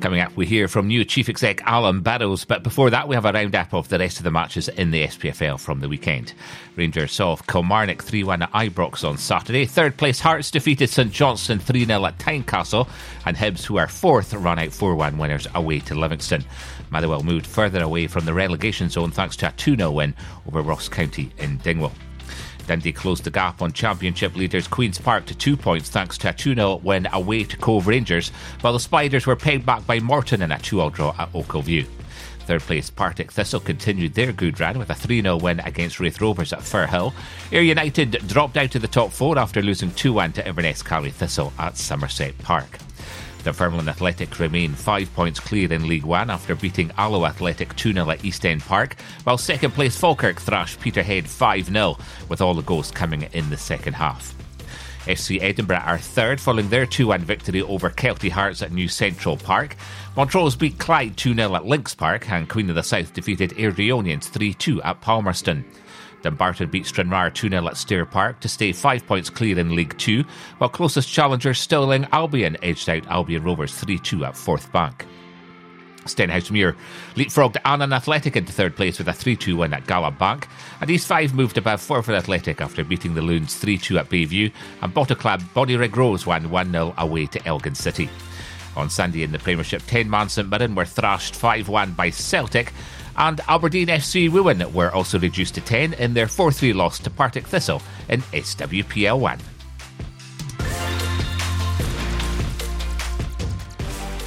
Coming 0.00 0.20
up, 0.20 0.36
we 0.36 0.46
hear 0.46 0.68
from 0.68 0.86
new 0.86 1.04
Chief 1.04 1.28
Exec 1.28 1.60
Alan 1.64 2.02
Burrows, 2.02 2.44
but 2.44 2.62
before 2.62 2.88
that, 2.90 3.08
we 3.08 3.16
have 3.16 3.24
a 3.24 3.32
roundup 3.32 3.74
of 3.74 3.88
the 3.88 3.98
rest 3.98 4.18
of 4.18 4.22
the 4.22 4.30
matches 4.30 4.68
in 4.68 4.92
the 4.92 5.08
SPFL 5.08 5.58
from 5.58 5.80
the 5.80 5.88
weekend. 5.88 6.34
Rangers 6.76 7.10
saw 7.10 7.34
Kilmarnock 7.34 8.04
3 8.04 8.22
1 8.22 8.42
at 8.42 8.52
Ibrox 8.52 9.02
on 9.02 9.18
Saturday. 9.18 9.66
Third 9.66 9.96
place 9.96 10.20
Hearts 10.20 10.52
defeated 10.52 10.88
St 10.88 11.10
Johnstone 11.10 11.58
3 11.58 11.84
0 11.84 12.06
at 12.06 12.16
Tynecastle, 12.18 12.88
and 13.26 13.36
Hibs, 13.36 13.64
who 13.64 13.76
are 13.76 13.88
fourth, 13.88 14.32
run 14.34 14.60
out 14.60 14.72
4 14.72 14.94
1 14.94 15.18
winners 15.18 15.48
away 15.56 15.80
to 15.80 15.96
Livingston. 15.96 16.44
Motherwell 16.90 17.24
moved 17.24 17.46
further 17.46 17.82
away 17.82 18.06
from 18.06 18.24
the 18.24 18.32
relegation 18.32 18.88
zone 18.88 19.10
thanks 19.10 19.34
to 19.38 19.48
a 19.48 19.52
2 19.52 19.74
0 19.74 19.90
win 19.90 20.14
over 20.46 20.62
Ross 20.62 20.88
County 20.88 21.32
in 21.38 21.58
Dingwall. 21.58 21.92
Dundee 22.68 22.92
closed 22.92 23.24
the 23.24 23.30
gap 23.30 23.62
on 23.62 23.72
Championship 23.72 24.36
leaders 24.36 24.68
Queen's 24.68 24.98
Park 24.98 25.24
to 25.26 25.34
two 25.34 25.56
points 25.56 25.88
thanks 25.88 26.18
to 26.18 26.28
a 26.28 26.32
2 26.34 26.54
0 26.54 26.76
win 26.84 27.08
away 27.12 27.44
to 27.44 27.56
Cove 27.56 27.86
Rangers, 27.86 28.28
while 28.60 28.74
the 28.74 28.78
Spiders 28.78 29.26
were 29.26 29.36
pegged 29.36 29.64
back 29.64 29.86
by 29.86 29.98
Morton 30.00 30.42
in 30.42 30.52
a 30.52 30.58
2 30.58 30.76
0 30.76 30.90
draw 30.90 31.14
at 31.18 31.32
Ochilview. 31.32 31.86
Third 32.40 32.60
place 32.60 32.90
Partick 32.90 33.32
Thistle 33.32 33.60
continued 33.60 34.12
their 34.12 34.32
good 34.32 34.60
run 34.60 34.78
with 34.78 34.90
a 34.90 34.94
3 34.94 35.22
0 35.22 35.38
win 35.38 35.60
against 35.60 35.98
Raith 35.98 36.20
Rovers 36.20 36.52
at 36.52 36.60
Firhill. 36.60 37.14
Ayr 37.52 37.62
United 37.62 38.10
dropped 38.28 38.58
out 38.58 38.74
of 38.74 38.82
the 38.82 38.88
top 38.88 39.12
four 39.12 39.38
after 39.38 39.62
losing 39.62 39.90
2 39.92 40.12
1 40.12 40.32
to 40.34 40.46
Inverness 40.46 40.82
Caley 40.82 41.10
Thistle 41.10 41.54
at 41.58 41.78
Somerset 41.78 42.36
Park. 42.38 42.78
Dunfermline 43.44 43.88
Athletic 43.88 44.38
remain 44.38 44.74
five 44.74 45.12
points 45.14 45.40
clear 45.40 45.72
in 45.72 45.88
League 45.88 46.04
One 46.04 46.30
after 46.30 46.54
beating 46.54 46.90
Alloa 46.98 47.28
Athletic 47.28 47.74
2 47.76 47.92
0 47.92 48.10
at 48.10 48.24
East 48.24 48.44
End 48.44 48.62
Park, 48.62 48.96
while 49.24 49.38
second 49.38 49.72
place 49.72 49.96
Falkirk 49.96 50.40
thrashed 50.40 50.80
Peterhead 50.80 51.28
5 51.28 51.66
0, 51.66 51.96
with 52.28 52.40
all 52.40 52.54
the 52.54 52.62
goals 52.62 52.90
coming 52.90 53.22
in 53.32 53.48
the 53.50 53.56
second 53.56 53.94
half. 53.94 54.34
FC 55.06 55.40
Edinburgh 55.40 55.78
are 55.78 55.98
third 55.98 56.40
following 56.40 56.68
their 56.68 56.84
2 56.84 57.06
1 57.06 57.20
victory 57.22 57.62
over 57.62 57.88
Kelty 57.88 58.30
Hearts 58.30 58.60
at 58.60 58.72
New 58.72 58.88
Central 58.88 59.36
Park. 59.36 59.76
Montrose 60.16 60.56
beat 60.56 60.78
Clyde 60.78 61.16
2 61.16 61.34
0 61.34 61.54
at 61.54 61.64
Links 61.64 61.94
Park, 61.94 62.30
and 62.30 62.48
Queen 62.48 62.68
of 62.68 62.74
the 62.74 62.82
South 62.82 63.14
defeated 63.14 63.50
Airdrieonians 63.50 64.24
3 64.24 64.52
2 64.54 64.82
at 64.82 65.00
Palmerston. 65.00 65.64
Dumbarton 66.22 66.68
beat 66.68 66.86
Stranraer 66.86 67.30
2 67.30 67.48
0 67.48 67.66
at 67.68 67.76
Stair 67.76 68.04
Park 68.04 68.40
to 68.40 68.48
stay 68.48 68.72
five 68.72 69.06
points 69.06 69.30
clear 69.30 69.58
in 69.58 69.74
League 69.74 69.96
Two, 69.98 70.24
while 70.58 70.70
closest 70.70 71.08
challenger 71.08 71.54
Stirling 71.54 72.06
Albion 72.12 72.56
edged 72.62 72.88
out 72.88 73.06
Albion 73.06 73.44
Rovers 73.44 73.74
3 73.74 73.98
2 73.98 74.24
at 74.24 74.34
Forthbank. 74.34 75.02
Stenhousemuir 76.04 76.74
leapfrogged 77.14 77.58
Annan 77.64 77.92
Athletic 77.92 78.36
into 78.36 78.52
third 78.52 78.74
place 78.76 78.98
with 78.98 79.08
a 79.08 79.12
3 79.12 79.36
2 79.36 79.58
win 79.58 79.74
at 79.74 79.86
Galabank, 79.86 80.44
and 80.80 80.90
East 80.90 81.06
Fife 81.06 81.34
moved 81.34 81.58
above 81.58 81.80
Forfar 81.80 82.16
Athletic 82.16 82.60
after 82.60 82.84
beating 82.84 83.14
the 83.14 83.22
Loons 83.22 83.54
3 83.54 83.78
2 83.78 83.98
at 83.98 84.08
Bayview, 84.08 84.52
and 84.82 84.94
Bottleclub 84.94 85.40
Bonnyrigg 85.54 85.94
Rose 85.94 86.26
won 86.26 86.50
1 86.50 86.72
0 86.72 86.94
away 86.98 87.26
to 87.26 87.46
Elgin 87.46 87.74
City. 87.74 88.08
On 88.76 88.88
Sunday 88.88 89.22
in 89.22 89.32
the 89.32 89.38
Premiership, 89.38 89.82
10 89.86 90.08
man 90.08 90.28
St 90.28 90.48
Mirren 90.48 90.74
were 90.74 90.84
thrashed 90.84 91.34
5 91.34 91.68
1 91.68 91.92
by 91.92 92.10
Celtic, 92.10 92.72
and 93.18 93.40
Aberdeen 93.48 93.88
FC 93.88 94.30
Women 94.30 94.72
were 94.72 94.90
also 94.92 95.18
reduced 95.18 95.56
to 95.56 95.60
10 95.60 95.94
in 95.94 96.14
their 96.14 96.28
4 96.28 96.52
3 96.52 96.72
loss 96.72 96.98
to 97.00 97.10
Partick 97.10 97.46
Thistle 97.46 97.82
in 98.08 98.22
SWPL 98.32 99.18
1. 99.18 99.38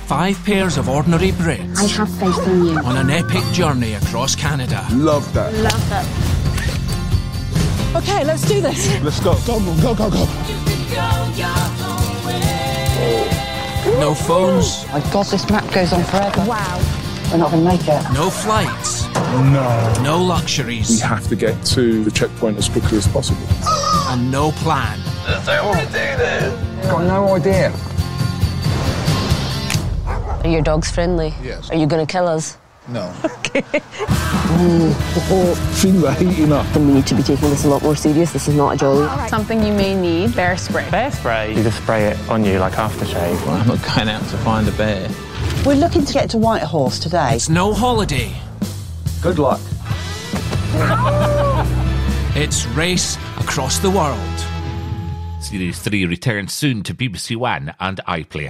Five 0.05 0.43
pairs 0.43 0.77
of 0.77 0.89
ordinary 0.89 1.31
Brits. 1.31 1.77
I 1.77 1.87
have 1.87 2.09
faith 2.19 2.47
in 2.47 2.65
you. 2.65 2.77
On 2.79 2.97
an 2.97 3.09
epic 3.09 3.45
journey 3.53 3.93
across 3.93 4.35
Canada. 4.35 4.85
Love 4.91 5.33
that. 5.33 5.53
Love 5.53 5.89
that. 5.89 6.05
Okay, 7.95 8.25
let's 8.25 8.45
do 8.45 8.59
this. 8.59 9.01
Let's 9.01 9.21
go. 9.21 9.35
Go, 9.47 9.59
go, 9.81 9.95
go, 9.95 10.09
go. 10.09 10.25
No 13.99 14.13
phones. 14.13 14.83
Oh. 14.85 14.89
My 14.91 15.13
God, 15.13 15.25
this 15.27 15.49
map 15.49 15.73
goes 15.73 15.93
on 15.93 16.03
forever. 16.03 16.43
Wow. 16.45 17.00
We're 17.31 17.37
not 17.37 17.51
going 17.51 17.63
to 17.63 17.69
make 17.69 17.81
it. 17.87 18.03
No 18.13 18.29
flights. 18.29 19.05
No. 19.15 19.93
No 20.03 20.21
luxuries. 20.21 20.89
We 20.89 20.99
have 20.99 21.27
to 21.29 21.35
get 21.35 21.63
to 21.67 22.03
the 22.03 22.11
checkpoint 22.11 22.57
as 22.57 22.67
quickly 22.67 22.97
as 22.97 23.07
possible. 23.07 23.41
and 24.09 24.29
no 24.29 24.51
plan. 24.51 24.99
I 25.25 25.41
don't 25.45 25.67
want 25.67 25.79
to 25.79 25.85
do 25.85 25.91
this. 25.93 26.87
Got 26.87 27.03
no 27.05 27.35
idea. 27.35 27.71
Are 30.43 30.47
your 30.49 30.61
dogs 30.61 30.91
friendly? 30.91 31.33
Yes. 31.41 31.69
Are 31.69 31.75
you 31.77 31.85
going 31.87 32.05
to 32.05 32.11
kill 32.11 32.27
us? 32.27 32.57
No. 32.87 33.13
Okay. 33.51 33.63
oh, 33.73 35.55
feel 35.81 35.91
the 35.91 36.13
heat 36.13 36.39
enough. 36.39 36.73
we 36.77 36.83
need 36.85 37.05
to 37.07 37.15
be 37.15 37.21
taking 37.21 37.49
this 37.49 37.65
a 37.65 37.67
lot 37.67 37.81
more 37.83 37.97
serious. 37.97 38.31
This 38.31 38.47
is 38.47 38.55
not 38.55 38.75
a 38.75 38.77
jolly. 38.77 39.09
Something 39.27 39.61
you 39.61 39.73
may 39.73 39.93
need, 39.93 40.33
bear 40.37 40.55
spray. 40.55 40.89
Bear 40.89 41.11
spray? 41.11 41.53
You 41.53 41.63
just 41.63 41.81
spray 41.83 42.05
it 42.05 42.29
on 42.29 42.45
you 42.45 42.59
like 42.59 42.73
aftershave. 42.73 43.35
Well, 43.45 43.55
I'm 43.55 43.67
not 43.67 43.81
going 43.93 44.07
out 44.07 44.21
to 44.29 44.37
find 44.37 44.65
a 44.69 44.71
bear. 44.71 45.09
We're 45.63 45.75
looking 45.75 46.05
to 46.05 46.13
get 46.13 46.31
to 46.31 46.39
Whitehorse 46.39 46.97
today. 46.97 47.35
It's 47.35 47.47
no 47.47 47.71
holiday. 47.71 48.33
Good 49.21 49.37
luck. 49.37 49.61
it's 52.35 52.65
race 52.69 53.15
across 53.37 53.77
the 53.77 53.91
world. 53.91 54.17
Series 55.39 55.77
3 55.77 56.07
returns 56.07 56.51
soon 56.51 56.81
to 56.81 56.95
BBC 56.95 57.35
One 57.35 57.75
and 57.79 58.01
iPlayer. 58.07 58.49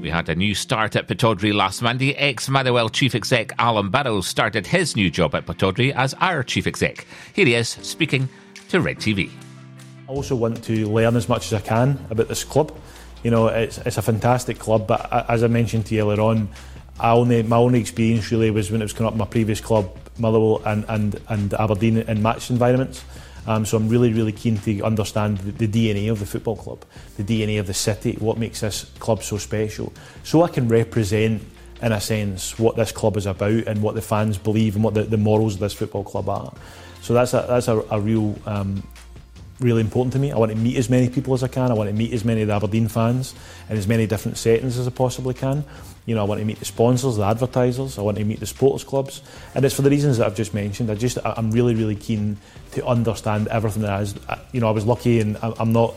We 0.00 0.08
had 0.08 0.28
a 0.28 0.36
new 0.36 0.54
start 0.54 0.94
at 0.94 1.08
Pittodrie 1.08 1.52
last 1.52 1.82
Monday. 1.82 2.14
Ex 2.14 2.48
Motherwell 2.48 2.88
Chief 2.88 3.16
Exec 3.16 3.52
Alan 3.58 3.90
Burrows 3.90 4.28
started 4.28 4.68
his 4.68 4.94
new 4.94 5.10
job 5.10 5.34
at 5.34 5.46
Pittodrie 5.46 5.92
as 5.96 6.14
our 6.20 6.44
Chief 6.44 6.68
Exec. 6.68 7.04
Here 7.34 7.46
he 7.46 7.56
is 7.56 7.70
speaking 7.70 8.28
to 8.68 8.80
Red 8.80 8.98
TV. 8.98 9.32
I 10.08 10.12
also 10.12 10.36
want 10.36 10.62
to 10.62 10.86
learn 10.88 11.16
as 11.16 11.28
much 11.28 11.46
as 11.46 11.54
I 11.54 11.60
can 11.60 11.98
about 12.08 12.28
this 12.28 12.44
club. 12.44 12.72
You 13.22 13.30
know, 13.30 13.48
it's, 13.48 13.78
it's 13.78 13.98
a 13.98 14.02
fantastic 14.02 14.58
club, 14.58 14.86
but 14.86 15.12
as 15.28 15.42
I 15.42 15.48
mentioned 15.48 15.86
to 15.86 15.94
you 15.94 16.02
earlier 16.02 16.20
on, 16.20 16.48
I 17.00 17.12
only, 17.12 17.42
my 17.42 17.56
only 17.56 17.80
experience 17.80 18.30
really 18.30 18.50
was 18.50 18.70
when 18.70 18.80
it 18.80 18.84
was 18.84 18.92
coming 18.92 19.12
up 19.12 19.16
my 19.16 19.26
previous 19.26 19.60
club, 19.60 19.90
Motherwell 20.18 20.62
and, 20.64 20.84
and, 20.88 21.20
and 21.28 21.54
Aberdeen 21.54 21.98
in 21.98 22.22
match 22.22 22.50
environments. 22.50 23.04
Um, 23.46 23.64
so 23.64 23.76
I'm 23.76 23.88
really, 23.88 24.12
really 24.12 24.32
keen 24.32 24.58
to 24.58 24.82
understand 24.82 25.38
the, 25.38 25.66
the, 25.66 25.90
DNA 25.90 26.10
of 26.10 26.18
the 26.18 26.26
football 26.26 26.56
club, 26.56 26.84
the 27.16 27.24
DNA 27.24 27.58
of 27.58 27.66
the 27.66 27.74
city, 27.74 28.14
what 28.18 28.36
makes 28.36 28.60
this 28.60 28.84
club 28.98 29.22
so 29.22 29.38
special, 29.38 29.92
so 30.22 30.42
I 30.42 30.48
can 30.48 30.68
represent, 30.68 31.42
in 31.80 31.92
a 31.92 32.00
sense, 32.00 32.58
what 32.58 32.76
this 32.76 32.92
club 32.92 33.16
is 33.16 33.24
about 33.24 33.66
and 33.66 33.80
what 33.80 33.94
the 33.94 34.02
fans 34.02 34.36
believe 34.36 34.74
and 34.74 34.84
what 34.84 34.94
the, 34.94 35.04
the 35.04 35.16
morals 35.16 35.54
of 35.54 35.60
this 35.60 35.72
football 35.72 36.04
club 36.04 36.28
are. 36.28 36.52
So 37.00 37.14
that's 37.14 37.32
a, 37.32 37.46
that's 37.48 37.68
a, 37.68 37.78
a 37.90 37.98
real, 37.98 38.36
um, 38.44 38.82
really 39.60 39.80
important 39.80 40.12
to 40.12 40.18
me. 40.18 40.32
I 40.32 40.36
want 40.36 40.52
to 40.52 40.58
meet 40.58 40.76
as 40.76 40.88
many 40.88 41.08
people 41.08 41.34
as 41.34 41.42
I 41.42 41.48
can. 41.48 41.70
I 41.70 41.74
want 41.74 41.90
to 41.90 41.94
meet 41.94 42.12
as 42.12 42.24
many 42.24 42.42
of 42.42 42.48
the 42.48 42.54
Aberdeen 42.54 42.88
fans 42.88 43.34
in 43.68 43.76
as 43.76 43.86
many 43.86 44.06
different 44.06 44.38
settings 44.38 44.78
as 44.78 44.86
I 44.86 44.90
possibly 44.90 45.34
can. 45.34 45.64
You 46.06 46.14
know, 46.14 46.22
I 46.22 46.24
want 46.24 46.40
to 46.40 46.44
meet 46.44 46.58
the 46.58 46.64
sponsors, 46.64 47.16
the 47.16 47.24
advertisers. 47.24 47.98
I 47.98 48.02
want 48.02 48.16
to 48.18 48.24
meet 48.24 48.40
the 48.40 48.46
supporters 48.46 48.84
clubs, 48.84 49.20
and 49.54 49.64
it's 49.64 49.74
for 49.74 49.82
the 49.82 49.90
reasons 49.90 50.18
that 50.18 50.26
I've 50.26 50.36
just 50.36 50.54
mentioned. 50.54 50.90
I 50.90 50.94
just, 50.94 51.18
I'm 51.22 51.50
really, 51.50 51.74
really 51.74 51.96
keen 51.96 52.38
to 52.72 52.86
understand 52.86 53.48
everything 53.48 53.82
that 53.82 54.00
is. 54.00 54.14
You 54.52 54.60
know, 54.60 54.68
I 54.68 54.70
was 54.70 54.86
lucky, 54.86 55.20
and 55.20 55.36
I'm 55.42 55.72
not, 55.72 55.94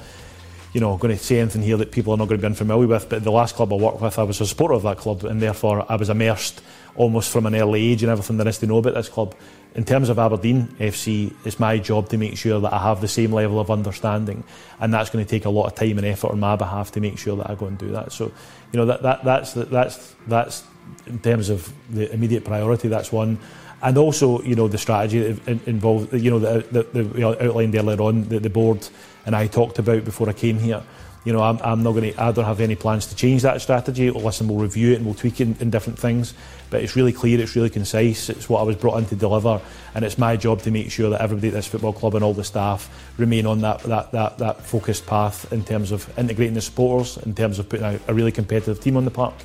you 0.74 0.82
know, 0.82 0.98
going 0.98 1.16
to 1.16 1.24
say 1.24 1.40
anything 1.40 1.62
here 1.62 1.78
that 1.78 1.92
people 1.92 2.14
are 2.14 2.18
not 2.18 2.28
going 2.28 2.40
to 2.40 2.42
be 2.42 2.48
unfamiliar 2.48 2.88
with. 2.88 3.08
But 3.08 3.24
the 3.24 3.32
last 3.32 3.56
club 3.56 3.72
I 3.72 3.78
worked 3.78 4.02
with, 4.02 4.20
I 4.20 4.24
was 4.24 4.42
a 4.42 4.48
supporter 4.48 4.74
of 4.74 4.84
that 4.84 4.98
club, 4.98 5.24
and 5.24 5.42
therefore 5.42 5.86
I 5.90 5.96
was 5.96 6.10
immersed 6.10 6.62
almost 6.96 7.32
from 7.32 7.46
an 7.46 7.56
early 7.56 7.92
age 7.92 8.04
in 8.04 8.10
everything 8.10 8.36
there 8.36 8.48
is 8.50 8.58
to 8.60 8.68
know 8.68 8.80
about 8.80 8.96
this 8.96 9.08
club. 9.08 9.34
in 9.74 9.86
terms 9.86 10.10
of 10.10 10.20
Aberdeen 10.20 10.68
FC, 10.80 11.34
it's 11.46 11.60
my 11.60 11.78
job 11.78 12.10
to 12.10 12.18
make 12.18 12.38
sure 12.38 12.60
that 12.60 12.74
I 12.74 12.80
have 12.80 13.00
the 13.00 13.08
same 13.08 13.32
level 13.32 13.60
of 13.60 13.72
understanding, 13.72 14.44
and 14.80 14.94
that's 14.94 15.10
going 15.10 15.24
to 15.24 15.30
take 15.30 15.46
a 15.46 15.50
lot 15.50 15.68
of 15.68 15.76
time 15.76 15.98
and 15.98 16.06
effort 16.06 16.32
on 16.32 16.40
my 16.40 16.58
behalf 16.58 16.92
to 16.94 17.00
make 17.00 17.18
sure 17.18 17.38
that 17.38 17.50
I 17.50 17.56
go 17.56 17.68
and 17.68 17.78
do 17.78 17.92
that. 17.92 18.12
So, 18.12 18.32
you 18.72 18.78
know 18.78 18.86
that, 18.86 19.02
that 19.04 19.24
that's 19.24 19.54
that's 19.54 20.16
that's 20.28 20.64
in 21.08 21.20
terms 21.20 21.50
of 21.50 21.72
the 21.90 22.12
immediate 22.12 22.44
priority. 22.44 22.90
That's 22.90 23.14
one, 23.14 23.40
and 23.82 23.98
also 23.98 24.42
you 24.42 24.56
know 24.56 24.68
the 24.68 24.78
strategy 24.78 25.40
involved. 25.66 26.14
You 26.14 26.32
know 26.32 26.40
that 26.40 26.74
the, 26.74 26.84
the 26.84 27.28
outlined 27.28 27.76
earlier 27.76 28.02
on 28.02 28.28
that 28.30 28.44
the 28.44 28.50
board 28.50 28.86
and 29.26 29.36
I 29.36 29.48
talked 29.48 29.80
about 29.80 30.04
before 30.04 30.28
I 30.30 30.34
came 30.34 30.60
here 30.60 30.84
you 31.24 31.34
know, 31.34 31.42
I'm, 31.42 31.60
I'm 31.64 31.84
not 31.84 31.92
going 31.92 32.14
to, 32.14 32.22
I 32.22 32.32
don't 32.32 32.46
have 32.46 32.60
any 32.62 32.76
plans 32.76 33.08
to 33.08 33.16
change 33.16 33.44
that 33.44 33.62
strategy. 33.62 34.10
Listen, 34.10 34.48
we'll 34.48 34.58
review 34.58 34.94
it 34.94 34.96
and 34.96 35.06
we'll 35.06 35.14
tweak 35.14 35.40
it 35.40 35.48
in, 35.48 35.56
in, 35.60 35.70
different 35.70 36.00
things. 36.00 36.34
But 36.72 36.82
it's 36.84 36.96
really 36.96 37.14
clear, 37.14 37.40
it's 37.40 37.56
really 37.56 37.70
concise, 37.70 38.30
it's 38.30 38.50
what 38.50 38.60
I 38.60 38.64
was 38.64 38.76
brought 38.76 38.98
in 38.98 39.06
to 39.08 39.16
deliver. 39.16 39.62
And 39.94 40.04
it's 40.04 40.18
my 40.18 40.36
job 40.36 40.62
to 40.62 40.72
make 40.72 40.90
sure 40.90 41.12
that 41.12 41.22
everybody 41.22 41.50
at 41.50 41.54
this 41.54 41.68
football 41.68 41.94
club 41.94 42.16
and 42.16 42.24
all 42.24 42.34
the 42.34 42.44
staff 42.44 42.90
remain 43.18 43.46
on 43.46 43.62
that, 43.62 43.82
that, 43.84 44.12
that, 44.14 44.38
that 44.40 44.66
focused 44.66 45.06
path 45.06 45.52
in 45.54 45.64
terms 45.64 45.92
of 45.92 46.12
integrating 46.18 46.56
the 46.56 46.62
supporters, 46.62 47.18
in 47.18 47.36
terms 47.36 47.60
of 47.60 47.70
putting 47.70 47.86
a, 47.86 48.00
a 48.08 48.14
really 48.14 48.32
competitive 48.32 48.80
team 48.80 48.98
on 48.98 49.06
the 49.06 49.12
park. 49.12 49.36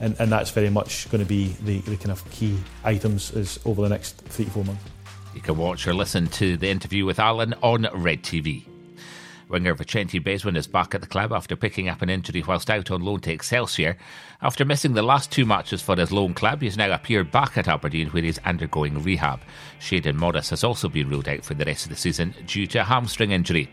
And, 0.00 0.16
and 0.18 0.32
that's 0.32 0.50
very 0.50 0.70
much 0.70 1.10
going 1.10 1.22
to 1.22 1.28
be 1.28 1.56
the, 1.64 1.80
the 1.80 1.96
kind 1.96 2.12
of 2.12 2.28
key 2.30 2.56
items 2.84 3.32
is 3.32 3.58
over 3.66 3.82
the 3.82 3.88
next 3.88 4.16
three 4.22 4.46
to 4.46 4.50
four 4.50 4.64
months. 4.64 4.82
You 5.34 5.42
can 5.42 5.58
watch 5.58 5.86
or 5.86 5.92
listen 5.92 6.28
to 6.28 6.56
the 6.56 6.70
interview 6.70 7.04
with 7.04 7.18
Alan 7.18 7.54
on 7.62 7.86
Red 7.92 8.22
TV. 8.22 8.67
Winger 9.48 9.74
Vicente 9.74 10.20
Besuijen 10.20 10.56
is 10.56 10.66
back 10.66 10.94
at 10.94 11.00
the 11.00 11.06
club 11.06 11.32
after 11.32 11.56
picking 11.56 11.88
up 11.88 12.02
an 12.02 12.10
injury 12.10 12.44
whilst 12.46 12.68
out 12.68 12.90
on 12.90 13.00
loan 13.00 13.20
to 13.20 13.32
Excelsior. 13.32 13.96
After 14.42 14.64
missing 14.64 14.92
the 14.92 15.02
last 15.02 15.32
two 15.32 15.46
matches 15.46 15.80
for 15.80 15.96
his 15.96 16.12
loan 16.12 16.34
club, 16.34 16.60
he's 16.60 16.76
now 16.76 16.92
appeared 16.92 17.30
back 17.30 17.56
at 17.56 17.66
Aberdeen 17.66 18.08
where 18.08 18.22
he's 18.22 18.38
undergoing 18.44 19.02
rehab. 19.02 19.40
Shayden 19.80 20.16
Morris 20.16 20.50
has 20.50 20.64
also 20.64 20.88
been 20.88 21.08
ruled 21.08 21.28
out 21.28 21.44
for 21.44 21.54
the 21.54 21.64
rest 21.64 21.86
of 21.86 21.90
the 21.90 21.96
season 21.96 22.34
due 22.46 22.66
to 22.66 22.80
a 22.80 22.84
hamstring 22.84 23.30
injury. 23.30 23.70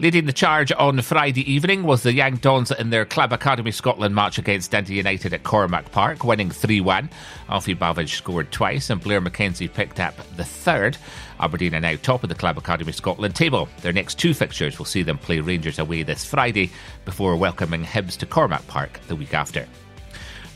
Leading 0.00 0.26
the 0.26 0.32
charge 0.32 0.70
on 0.70 1.02
Friday 1.02 1.50
evening 1.52 1.82
was 1.82 2.04
the 2.04 2.12
Young 2.12 2.36
Dons 2.36 2.70
in 2.70 2.90
their 2.90 3.04
Club 3.04 3.32
Academy 3.32 3.72
Scotland 3.72 4.14
match 4.14 4.38
against 4.38 4.70
Dundee 4.70 4.94
United 4.94 5.34
at 5.34 5.42
Cormack 5.42 5.90
Park, 5.90 6.22
winning 6.22 6.52
3 6.52 6.80
1. 6.80 7.10
Alfie 7.48 7.74
Bavidge 7.74 8.14
scored 8.14 8.52
twice 8.52 8.90
and 8.90 9.00
Blair 9.00 9.20
Mackenzie 9.20 9.66
picked 9.66 9.98
up 9.98 10.14
the 10.36 10.44
third. 10.44 10.96
Aberdeen 11.40 11.74
are 11.74 11.80
now 11.80 11.96
top 11.96 12.22
of 12.22 12.28
the 12.28 12.36
Club 12.36 12.56
Academy 12.56 12.92
Scotland 12.92 13.34
table. 13.34 13.68
Their 13.82 13.92
next 13.92 14.20
two 14.20 14.34
fixtures 14.34 14.78
will 14.78 14.86
see 14.86 15.02
them 15.02 15.18
play 15.18 15.40
Rangers 15.40 15.80
away 15.80 16.04
this 16.04 16.24
Friday 16.24 16.70
before 17.04 17.34
welcoming 17.34 17.82
Hibs 17.82 18.16
to 18.18 18.26
Cormack 18.26 18.64
Park 18.68 19.00
the 19.08 19.16
week 19.16 19.34
after. 19.34 19.66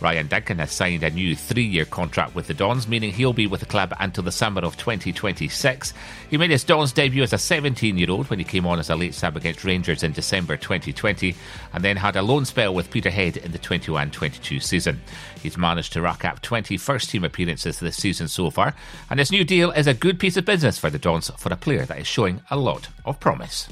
Ryan 0.03 0.27
Duncan 0.27 0.59
has 0.59 0.73
signed 0.73 1.05
a 1.05 1.11
new 1.11 1.37
three 1.37 1.65
year 1.65 1.85
contract 1.85 2.35
with 2.35 2.49
the 2.49 2.55
Dons, 2.55 2.89
meaning 2.89 3.13
he'll 3.13 3.33
be 3.33 3.47
with 3.47 3.61
the 3.61 3.67
club 3.67 3.95
until 4.01 4.25
the 4.25 4.33
summer 4.33 4.61
of 4.63 4.77
2026. 4.77 5.95
He 6.29 6.37
made 6.37 6.51
his 6.51 6.65
Dons 6.65 6.93
debut 6.93 7.23
as 7.23 7.33
a 7.33 7.39
17 7.39 7.97
year 7.97 8.11
old 8.11 8.29
when 8.29 8.41
he 8.41 8.45
came 8.45 8.67
on 8.67 8.81
as 8.81 8.91
a 8.91 8.97
late 8.97 9.15
sub 9.15 9.37
against 9.37 9.65
Rangers 9.65 10.03
in 10.03 10.13
December 10.13 10.57
2020, 10.57 11.37
and 11.73 11.85
then 11.85 11.97
had 11.97 12.17
a 12.17 12.23
loan 12.23 12.45
spell 12.45 12.75
with 12.75 12.91
Peterhead 12.91 13.37
in 13.37 13.53
the 13.53 13.59
21 13.59 14.11
22 14.11 14.59
season. 14.59 15.01
He's 15.41 15.57
managed 15.57 15.93
to 15.93 16.03
rack 16.03 16.25
up 16.25 16.43
20 16.43 16.77
first 16.79 17.11
team 17.11 17.23
appearances 17.23 17.79
this 17.79 17.97
season 17.97 18.27
so 18.27 18.51
far, 18.51 18.75
and 19.09 19.21
his 19.21 19.31
new 19.31 19.45
deal 19.45 19.71
is 19.71 19.87
a 19.87 19.95
good 19.95 20.19
piece 20.19 20.37
of 20.37 20.45
business 20.45 20.79
for 20.79 20.91
the 20.91 20.99
Dons 20.99 21.31
for 21.39 21.53
a 21.53 21.57
player 21.57 21.87
that 21.87 22.01
is 22.01 22.07
showing 22.09 22.41
a 22.51 22.57
lot 22.57 22.89
of 23.05 23.21
promise. 23.21 23.69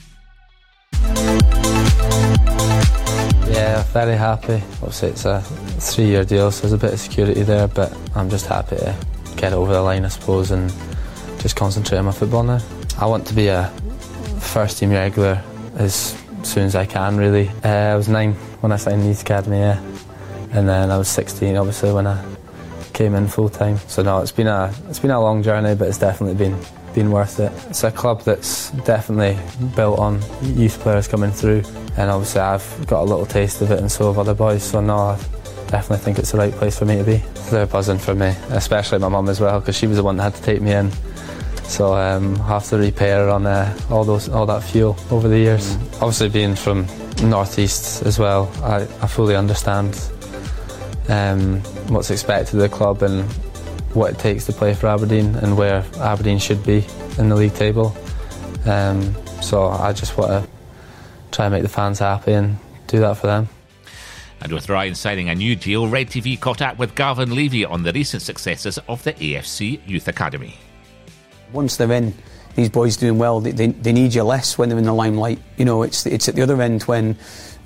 Yeah, 3.50 3.82
very 3.92 4.16
happy. 4.16 4.62
Obviously, 4.74 5.08
it's 5.08 5.24
a 5.24 5.40
three 5.40 6.06
year 6.06 6.24
deal, 6.24 6.52
so 6.52 6.62
there's 6.62 6.72
a 6.72 6.78
bit 6.78 6.92
of 6.92 7.00
security 7.00 7.42
there, 7.42 7.66
but 7.66 7.92
I'm 8.14 8.30
just 8.30 8.46
happy 8.46 8.76
to 8.76 8.94
get 9.36 9.52
over 9.52 9.72
the 9.72 9.82
line, 9.82 10.04
I 10.04 10.08
suppose, 10.08 10.52
and 10.52 10.72
just 11.40 11.56
concentrate 11.56 11.98
on 11.98 12.04
my 12.04 12.12
football 12.12 12.44
now. 12.44 12.60
I 12.98 13.06
want 13.06 13.26
to 13.26 13.34
be 13.34 13.48
a 13.48 13.66
first 14.38 14.78
team 14.78 14.90
regular 14.90 15.42
as 15.74 16.16
soon 16.44 16.64
as 16.64 16.76
I 16.76 16.86
can, 16.86 17.16
really. 17.16 17.48
Uh, 17.64 17.68
I 17.68 17.96
was 17.96 18.08
nine 18.08 18.34
when 18.60 18.70
I 18.70 18.76
signed 18.76 19.02
the 19.02 19.08
Youth 19.08 19.22
Academy, 19.22 19.58
yeah. 19.58 19.80
And 20.52 20.68
then 20.68 20.90
I 20.92 20.96
was 20.96 21.08
16, 21.08 21.56
obviously, 21.56 21.92
when 21.92 22.06
I 22.06 22.24
came 22.92 23.14
in 23.14 23.26
full 23.26 23.48
time. 23.48 23.78
So 23.88 24.02
no, 24.02 24.20
it's 24.20 24.32
been 24.32 24.46
a 24.46 24.72
it's 24.88 25.00
been 25.00 25.10
a 25.10 25.20
long 25.20 25.42
journey, 25.42 25.74
but 25.74 25.88
it's 25.88 25.98
definitely 25.98 26.36
been 26.36 26.56
been 26.94 27.10
worth 27.10 27.40
it. 27.40 27.52
It's 27.68 27.84
a 27.84 27.90
club 27.90 28.22
that's 28.22 28.70
definitely 28.84 29.38
built 29.76 29.98
on 29.98 30.20
youth 30.42 30.78
players 30.80 31.08
coming 31.08 31.30
through, 31.30 31.62
and 31.96 32.10
obviously 32.10 32.40
I've 32.40 32.86
got 32.86 33.02
a 33.02 33.04
little 33.04 33.26
taste 33.26 33.62
of 33.62 33.70
it, 33.70 33.78
and 33.78 33.90
so 33.90 34.06
have 34.08 34.18
other 34.18 34.34
boys. 34.34 34.62
So 34.62 34.80
no, 34.80 34.96
I 34.96 35.16
definitely 35.68 36.04
think 36.04 36.18
it's 36.18 36.32
the 36.32 36.38
right 36.38 36.52
place 36.52 36.78
for 36.78 36.84
me 36.84 36.98
to 36.98 37.04
be. 37.04 37.22
They're 37.50 37.66
buzzing 37.66 37.98
for 37.98 38.14
me, 38.14 38.34
especially 38.50 38.98
my 38.98 39.08
mum 39.08 39.28
as 39.28 39.40
well, 39.40 39.60
because 39.60 39.76
she 39.76 39.86
was 39.86 39.96
the 39.96 40.02
one 40.02 40.16
that 40.16 40.24
had 40.24 40.34
to 40.34 40.42
take 40.42 40.60
me 40.60 40.72
in. 40.72 40.90
So 41.64 41.94
um, 41.94 42.40
I 42.42 42.48
have 42.48 42.64
to 42.70 42.78
repay 42.78 43.10
her 43.10 43.28
on 43.28 43.46
uh, 43.46 43.78
all 43.90 44.04
those 44.04 44.28
all 44.28 44.46
that 44.46 44.64
fuel 44.64 44.96
over 45.10 45.28
the 45.28 45.38
years. 45.38 45.76
Mm. 45.76 46.02
Obviously, 46.02 46.28
being 46.28 46.56
from 46.56 46.86
northeast 47.22 48.02
as 48.02 48.18
well, 48.18 48.50
I, 48.64 48.82
I 49.02 49.06
fully 49.06 49.36
understand 49.36 49.94
um, 51.08 51.60
what's 51.88 52.10
expected 52.10 52.56
of 52.56 52.60
the 52.62 52.68
club 52.68 53.02
and 53.02 53.24
what 53.94 54.12
it 54.12 54.18
takes 54.18 54.46
to 54.46 54.52
play 54.52 54.74
for 54.74 54.86
Aberdeen 54.86 55.34
and 55.36 55.56
where 55.56 55.84
Aberdeen 55.98 56.38
should 56.38 56.64
be 56.64 56.84
in 57.18 57.28
the 57.28 57.36
league 57.36 57.54
table. 57.54 57.96
Um, 58.66 59.14
so 59.42 59.68
I 59.68 59.92
just 59.92 60.16
want 60.16 60.30
to 60.30 60.50
try 61.32 61.46
and 61.46 61.52
make 61.52 61.62
the 61.62 61.68
fans 61.68 61.98
happy 61.98 62.32
and 62.32 62.58
do 62.86 63.00
that 63.00 63.14
for 63.16 63.26
them. 63.26 63.48
And 64.42 64.52
with 64.52 64.68
Ryan 64.68 64.94
signing 64.94 65.28
a 65.28 65.34
new 65.34 65.54
deal, 65.54 65.88
Red 65.88 66.08
TV 66.08 66.38
caught 66.38 66.62
up 66.62 66.78
with 66.78 66.94
Gavin 66.94 67.34
Levey 67.34 67.64
on 67.64 67.82
the 67.82 67.92
recent 67.92 68.22
successes 68.22 68.78
of 68.88 69.02
the 69.04 69.12
AFC 69.12 69.80
Youth 69.86 70.08
Academy. 70.08 70.54
Once 71.52 71.76
they're 71.76 71.92
in, 71.92 72.14
these 72.54 72.68
boys 72.68 72.96
doing 72.96 73.18
well, 73.18 73.40
they, 73.40 73.52
they, 73.52 73.68
they 73.68 73.92
need 73.92 74.14
you 74.14 74.22
less 74.22 74.58
when 74.58 74.68
they're 74.68 74.78
in 74.78 74.84
the 74.84 74.92
limelight. 74.92 75.38
You 75.56 75.64
know, 75.64 75.82
it's 75.82 76.06
it's 76.06 76.28
at 76.28 76.34
the 76.34 76.42
other 76.42 76.60
end 76.60 76.82
when 76.82 77.16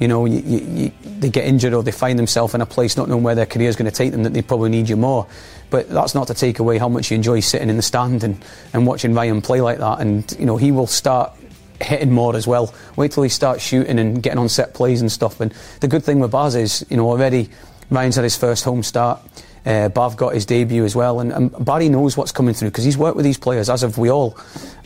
you 0.00 0.08
know, 0.08 0.24
you, 0.24 0.40
you, 0.40 0.92
they 1.04 1.30
get 1.30 1.46
injured 1.46 1.72
or 1.72 1.82
they 1.82 1.92
find 1.92 2.18
themselves 2.18 2.54
in 2.54 2.60
a 2.60 2.66
place 2.66 2.96
not 2.96 3.08
knowing 3.08 3.22
where 3.22 3.34
their 3.34 3.46
career 3.46 3.68
is 3.68 3.76
going 3.76 3.90
to 3.90 3.96
take 3.96 4.10
them, 4.10 4.24
that 4.24 4.34
they 4.34 4.42
probably 4.42 4.70
need 4.70 4.88
you 4.88 4.96
more. 4.96 5.26
But 5.70 5.88
that's 5.88 6.14
not 6.14 6.26
to 6.28 6.34
take 6.34 6.58
away 6.58 6.78
how 6.78 6.88
much 6.88 7.10
you 7.10 7.14
enjoy 7.14 7.40
sitting 7.40 7.70
in 7.70 7.76
the 7.76 7.82
stand 7.82 8.24
and, 8.24 8.44
and 8.72 8.86
watching 8.86 9.14
Ryan 9.14 9.40
play 9.40 9.60
like 9.60 9.78
that. 9.78 10.00
And, 10.00 10.30
you 10.38 10.46
know, 10.46 10.56
he 10.56 10.72
will 10.72 10.86
start 10.86 11.32
hitting 11.80 12.10
more 12.10 12.34
as 12.34 12.46
well. 12.46 12.74
Wait 12.96 13.12
till 13.12 13.22
he 13.22 13.28
starts 13.28 13.62
shooting 13.62 13.98
and 13.98 14.22
getting 14.22 14.38
on 14.38 14.48
set 14.48 14.74
plays 14.74 15.00
and 15.00 15.10
stuff. 15.10 15.40
And 15.40 15.52
the 15.80 15.88
good 15.88 16.04
thing 16.04 16.18
with 16.18 16.32
Baz 16.32 16.54
is, 16.54 16.84
you 16.90 16.96
know, 16.96 17.08
already 17.08 17.50
Ryan's 17.90 18.16
had 18.16 18.24
his 18.24 18.36
first 18.36 18.64
home 18.64 18.82
start. 18.82 19.20
Uh, 19.66 19.88
Bav 19.88 20.16
got 20.16 20.34
his 20.34 20.44
debut 20.44 20.84
as 20.84 20.94
well, 20.94 21.20
and, 21.20 21.32
and 21.32 21.64
Barry 21.64 21.88
knows 21.88 22.16
what's 22.16 22.32
coming 22.32 22.54
through 22.54 22.68
because 22.68 22.84
he's 22.84 22.98
worked 22.98 23.16
with 23.16 23.24
these 23.24 23.38
players, 23.38 23.70
as 23.70 23.80
have 23.80 23.96
we 23.96 24.10
all. 24.10 24.36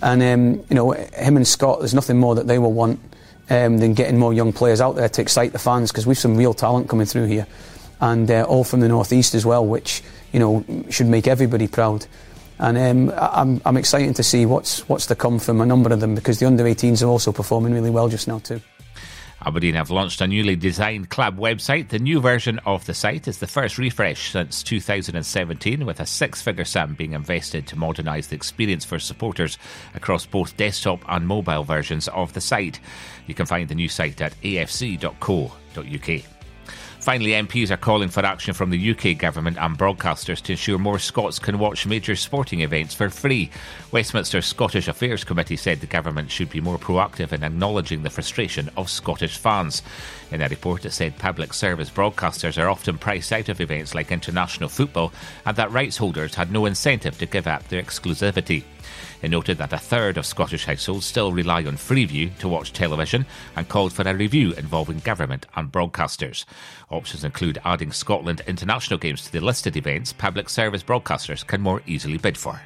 And 0.03 0.23
um, 0.23 0.65
you 0.69 0.77
know, 0.77 0.93
him 0.93 1.37
and 1.37 1.47
Scott, 1.47 1.81
there's 1.81 1.95
nothing 1.95 2.19
more 2.19 2.37
that 2.37 2.47
they 2.47 2.59
will 2.59 2.73
want 2.73 3.01
um, 3.51 3.79
than 3.79 3.95
getting 3.95 4.19
more 4.19 4.33
young 4.33 4.53
players 4.53 4.81
out 4.81 4.95
there 4.95 5.09
to 5.09 5.21
excite 5.21 5.53
the 5.53 5.59
fans 5.59 5.91
because 5.91 6.07
we've 6.07 6.19
some 6.19 6.37
real 6.37 6.55
talent 6.55 6.89
coming 6.89 7.07
through 7.07 7.27
here, 7.27 7.47
and 8.01 8.31
uh, 8.31 8.45
all 8.45 8.63
from 8.63 8.79
the 8.79 8.89
northeast 8.89 9.35
as 9.35 9.45
well, 9.45 9.67
which 9.67 10.03
you 10.33 10.39
know 10.39 10.65
should 10.91 11.07
make 11.07 11.27
everybody 11.27 11.67
proud. 11.67 12.07
And 12.61 12.77
um, 12.79 13.15
I'm, 13.17 13.61
I'm 13.65 13.77
excited 13.77 14.15
to 14.17 14.23
see 14.23 14.47
what's 14.47 14.89
what's 14.89 15.07
to 15.07 15.17
come 15.17 15.41
from 15.41 15.61
a 15.61 15.67
number 15.67 15.93
of 15.93 15.99
them 16.01 16.15
because 16.15 16.39
the 16.39 16.47
under 16.47 16.65
18s 16.65 17.03
are 17.03 17.07
also 17.07 17.33
performing 17.33 17.73
really 17.73 17.91
well 17.91 18.09
just 18.09 18.29
now 18.29 18.39
too. 18.39 18.61
Aberdeen 19.45 19.75
have 19.75 19.91
launched 19.91 20.21
a 20.21 20.27
newly 20.27 20.57
designed 20.57 21.11
club 21.11 21.39
website. 21.39 21.89
The 21.89 21.99
new 21.99 22.21
version 22.21 22.59
of 22.67 22.87
the 22.87 22.95
site 22.95 23.29
is 23.29 23.39
the 23.39 23.47
first 23.47 23.79
refresh 23.79 24.33
since 24.33 24.63
2017, 24.63 25.87
with 25.87 26.01
a 26.01 26.07
six 26.07 26.43
figure 26.43 26.65
sum 26.65 26.95
being 26.95 27.13
invested 27.13 27.67
to 27.69 27.77
modernise 27.77 28.27
the 28.29 28.37
experience 28.37 28.85
for 28.85 28.99
supporters 28.99 29.57
across 29.95 30.27
both 30.27 30.57
desktop 30.57 31.01
and 31.09 31.27
mobile 31.27 31.63
versions 31.63 32.09
of 32.09 32.33
the 32.33 32.41
site. 32.41 32.81
You 33.27 33.35
can 33.35 33.47
find 33.47 33.69
the 33.69 33.75
new 33.75 33.89
site 33.89 34.21
at 34.21 34.41
afc.co.uk. 34.43 36.38
Finally, 37.01 37.31
MPs 37.31 37.71
are 37.71 37.77
calling 37.77 38.09
for 38.09 38.27
action 38.27 38.53
from 38.53 38.71
the 38.71 38.91
UK 38.91 39.17
government 39.17 39.57
and 39.59 39.79
broadcasters 39.79 40.43
to 40.43 40.53
ensure 40.53 40.79
more 40.79 40.99
Scots 40.99 41.39
can 41.39 41.59
watch 41.59 41.87
major 41.87 42.17
sporting 42.17 42.61
events 42.61 42.93
for 42.93 43.09
free. 43.09 43.51
Westminster 43.93 44.43
Scottish 44.43 44.89
Affairs 44.89 45.23
Committee 45.23 45.57
said 45.57 45.81
the 45.81 45.87
government 45.87 46.31
should 46.31 46.51
be 46.51 46.61
more 46.61 46.77
proactive 46.77 47.33
in 47.33 47.45
acknowledging 47.45 48.03
the 48.03 48.11
frustration 48.11 48.69
of 48.77 48.91
Scottish 48.91 49.39
fans. 49.39 49.83
In 50.33 50.43
a 50.43 50.49
report, 50.49 50.85
it 50.85 50.91
said 50.91 51.17
public 51.19 51.55
service 51.55 51.89
broadcasters 51.89 52.61
are 52.61 52.69
often 52.69 52.99
priced 52.99 53.33
out 53.33 53.49
of 53.49 53.61
events 53.61 53.95
like 53.95 54.11
international 54.11 54.69
football 54.69 55.13
and 55.47 55.57
that 55.57 55.71
rights 55.71 55.97
holders 55.97 56.35
had 56.35 56.51
no 56.51 56.67
incentive 56.67 57.17
to 57.19 57.27
give 57.27 57.47
up 57.47 57.67
their 57.69 57.83
exclusivity. 57.83 58.65
It 59.23 59.31
noted 59.31 59.59
that 59.59 59.73
a 59.73 59.79
third 59.79 60.17
of 60.17 60.27
Scottish 60.27 60.65
households 60.65 61.07
still 61.07 61.33
rely 61.33 61.65
on 61.65 61.77
Freeview 61.77 62.37
to 62.39 62.49
watch 62.49 62.73
television 62.73 63.27
and 63.57 63.69
called 63.69 63.93
for 63.93 64.09
a 64.09 64.15
review 64.15 64.53
involving 64.53 65.01
government 65.01 65.47
and 65.57 65.73
broadcasters. 65.73 66.45
Options 66.91 67.25
include 67.25 67.59
adding 67.65 67.93
Scotland 67.93 68.43
international 68.47 68.99
games 68.99 69.25
to 69.25 69.33
the 69.33 69.41
listed 69.41 69.77
events 69.77 70.13
public 70.13 70.49
service 70.49 70.83
broadcasters 70.83 71.47
can 71.47 71.61
more 71.61 71.83
easily 71.87 72.19
bid 72.19 72.37
for. 72.37 72.61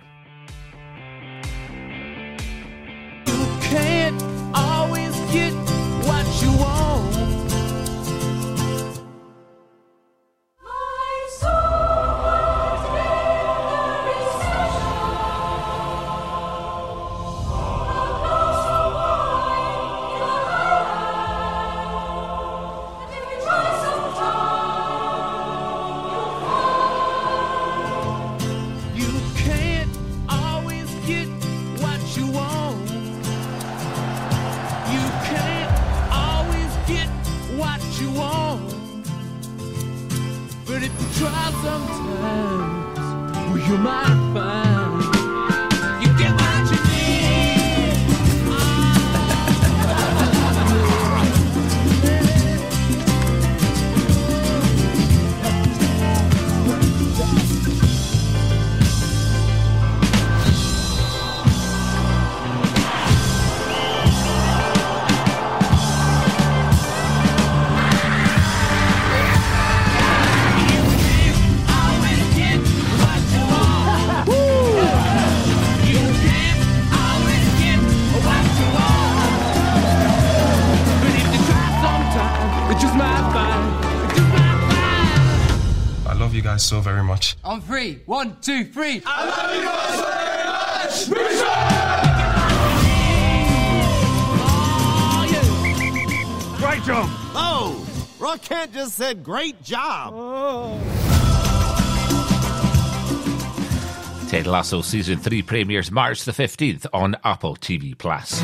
So 86.73 86.80
very 86.80 87.04
much. 87.04 87.37
On 87.45 87.61
three, 87.61 88.00
one, 88.06 88.35
two, 88.41 88.65
three. 88.65 89.02
I 89.04 89.28
love 89.28 89.54
you 89.54 89.63
guys 89.63 91.06
very 91.06 91.37
much. 91.37 91.52
Great 96.58 96.82
job. 96.85 97.11
Oh, 97.35 97.87
Roy 98.19 98.39
Kent 98.39 98.73
just 98.73 98.95
said 98.95 99.23
great 99.23 99.63
job. 99.63 100.15
Oh. 100.17 100.80
Ted 104.30 104.47
Lasso 104.47 104.80
Season 104.80 105.19
3 105.19 105.43
premieres 105.43 105.91
March 105.91 106.25
the 106.25 106.32
15th 106.32 106.87
on 106.95 107.17
Apple 107.23 107.54
TV 107.56 107.99
Plus. 107.99 108.43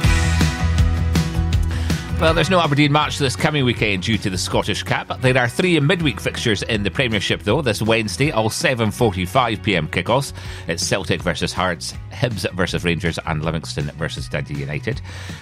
Well, 2.21 2.35
there's 2.35 2.51
no 2.51 2.59
Aberdeen 2.59 2.91
match 2.91 3.19
this 3.19 3.37
coming 3.37 3.65
weekend 3.65 4.03
due 4.03 4.19
to 4.19 4.29
the 4.29 4.37
Scottish 4.37 4.83
Cup. 4.83 5.21
There 5.21 5.39
are 5.39 5.49
three 5.49 5.79
midweek 5.79 6.21
fixtures 6.21 6.65
in 6.65 6.83
the 6.83 6.91
Premiership, 6.91 7.45
though, 7.45 7.63
this 7.63 7.81
Wednesday, 7.81 8.33
all 8.33 8.51
7.45pm 8.51 9.87
kickoffs. 9.91 10.33
It's 10.67 10.83
Celtic 10.83 11.23
versus 11.23 11.53
Hearts, 11.53 11.95
Hibs 12.11 12.53
versus 12.55 12.83
Rangers, 12.83 13.21
and 13.25 13.45
Livingston 13.45 13.85
versus 13.93 14.29
Dundee 14.29 14.59
United. 14.59 15.01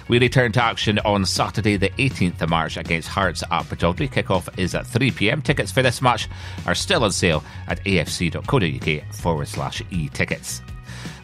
We 0.09 0.19
return 0.19 0.53
to 0.53 0.62
action 0.62 0.99
on 0.99 1.25
Saturday, 1.25 1.79
the 1.79 1.89
18th 1.93 2.43
of 2.43 2.51
March, 2.51 2.77
against 2.77 3.09
Hearts 3.09 3.43
at 3.51 3.65
Pittodrie. 3.65 4.11
Kickoff 4.11 4.47
is 4.59 4.75
at 4.75 4.85
3pm. 4.85 5.43
Tickets 5.43 5.73
for 5.73 5.81
this 5.81 6.03
match 6.03 6.29
are 6.67 6.75
still 6.75 7.05
on 7.05 7.11
sale 7.11 7.43
at 7.69 7.83
afc.co.uk 7.85 9.15
forward 9.15 9.49
slash 9.49 9.83
e-tickets. 9.91 10.61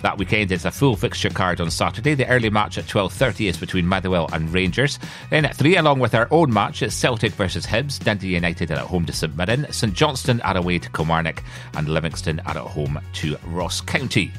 That 0.02 0.18
weekend 0.18 0.50
is 0.50 0.64
a 0.64 0.70
full 0.72 0.96
fixture 0.96 1.30
card 1.30 1.60
on 1.60 1.70
Saturday. 1.70 2.14
The 2.14 2.26
early 2.26 2.50
match 2.50 2.76
at 2.76 2.86
12.30 2.86 3.48
is 3.48 3.56
between 3.56 3.86
Motherwell 3.86 4.28
and 4.32 4.52
Rangers. 4.52 4.98
Then 5.30 5.44
at 5.44 5.56
3, 5.56 5.76
along 5.76 6.00
with 6.00 6.14
our 6.14 6.26
own 6.32 6.52
match, 6.52 6.82
it's 6.82 6.94
Celtic 6.94 7.32
versus 7.32 7.64
Hibs, 7.64 8.02
Dundee 8.02 8.34
United 8.34 8.72
are 8.72 8.78
at 8.78 8.80
home 8.80 9.06
to 9.06 9.12
St 9.12 9.36
Mirren, 9.36 9.72
St 9.72 9.94
Johnstone 9.94 10.40
are 10.40 10.56
away 10.56 10.80
to 10.80 10.90
Kilmarnock, 10.90 11.44
and 11.76 11.88
Livingston 11.88 12.40
are 12.40 12.58
at 12.58 12.66
home 12.66 13.00
to 13.14 13.36
Ross 13.46 13.80
County. 13.80 14.32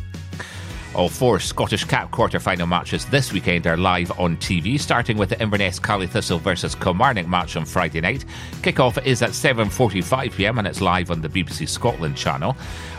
All 0.96 1.10
four 1.10 1.40
Scottish 1.40 1.86
Cup 1.86 2.12
quarter-final 2.12 2.68
matches 2.68 3.06
this 3.06 3.34
weekend 3.34 3.66
are 3.66 3.78
live 3.78 4.12
on 4.20 4.38
TV, 4.38 4.80
starting 4.80 5.18
with 5.18 5.30
the 5.30 5.42
Inverness 5.42 5.80
Caley 5.80 6.06
Thistle 6.06 6.38
versus 6.38 6.76
Kilmarnock 6.76 7.28
match 7.28 7.56
on 7.56 7.66
Friday 7.66 8.00
night. 8.00 8.26
Kickoff 8.62 9.04
is 9.04 9.24
at 9.24 9.32
7.45pm 9.32 10.60
and 10.60 10.68
it's 10.68 10.82
live 10.82 11.10
on 11.10 11.22
the 11.22 11.30
BBC 11.30 11.68
Scotland 11.68 12.16
channel. 12.16 12.56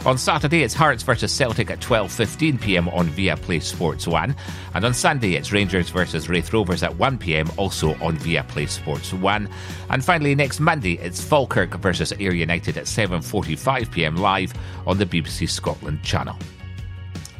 On 0.07 0.18
Saturday, 0.18 0.64
it's 0.64 0.74
Hearts 0.74 1.04
versus 1.04 1.30
Celtic 1.30 1.70
at 1.70 1.78
12.15pm 1.78 2.92
on 2.92 3.09
Viaplay 3.11 3.62
Sports 3.62 4.09
1. 4.09 4.35
And 4.74 4.85
on 4.85 4.92
Sunday, 4.92 5.35
it's 5.35 5.52
Rangers 5.52 5.88
versus 5.90 6.28
Raith 6.28 6.52
Rovers 6.52 6.83
at 6.83 6.90
1pm, 6.90 7.57
also 7.57 7.90
on 8.02 8.16
Viaplay 8.16 8.68
Sports 8.68 9.12
1. 9.12 9.48
And 9.90 10.04
finally, 10.04 10.35
next 10.35 10.59
Monday, 10.59 10.94
it's 10.94 11.22
Falkirk 11.22 11.76
versus 11.76 12.12
Ayr 12.18 12.35
United 12.35 12.76
at 12.76 12.87
7.45pm 12.87 14.18
live 14.18 14.52
on 14.85 14.98
the 14.98 15.07
BBC 15.07 15.48
Scotland 15.48 16.02
channel. 16.02 16.37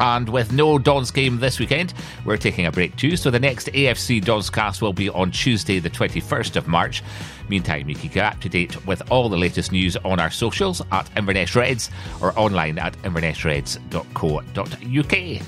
And 0.01 0.29
with 0.29 0.53
no 0.53 0.79
Dons 0.79 1.11
game 1.11 1.39
this 1.39 1.59
weekend, 1.59 1.95
we're 2.25 2.37
taking 2.37 2.67
a 2.67 2.73
break 2.73 2.97
too. 2.97 3.17
So 3.17 3.31
the 3.31 3.41
next 3.41 3.69
AFC 3.69 4.25
Dons 4.25 4.51
cast 4.51 4.83
will 4.83 4.93
be 4.93 5.09
on 5.11 5.31
Tuesday, 5.31 5.79
the 5.79 5.91
21st 5.91 6.57
of 6.57 6.69
March. 6.69 7.03
Meantime, 7.49 7.89
you 7.89 7.95
can 7.95 8.09
get 8.09 8.25
up 8.25 8.41
to 8.41 8.49
date 8.49 8.87
with 8.87 9.03
all 9.11 9.29
the 9.29 9.37
latest 9.37 9.73
news 9.73 9.97
on 9.99 10.19
our 10.19 10.31
socials 10.31 10.83
at 10.93 11.11
Inverness 11.17 11.55
Reds 11.55 11.91
or 12.21 12.39
online 12.39 12.79
at 12.79 12.95
invernessreds.co.uk. 13.03 15.47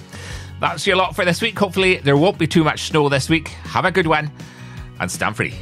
That's 0.59 0.87
your 0.87 0.97
lot 0.97 1.15
for 1.15 1.25
this 1.25 1.43
week. 1.43 1.59
Hopefully, 1.59 1.99
there 1.99 2.17
won't 2.17 2.39
be 2.39 2.47
too 2.47 2.65
much 2.65 2.85
snow 2.85 3.09
this 3.09 3.29
week. 3.29 3.49
Have 3.49 3.85
a 3.85 3.91
good 3.91 4.07
one 4.07 4.31
and 5.01 5.11
stand 5.11 5.37
free. 5.37 5.55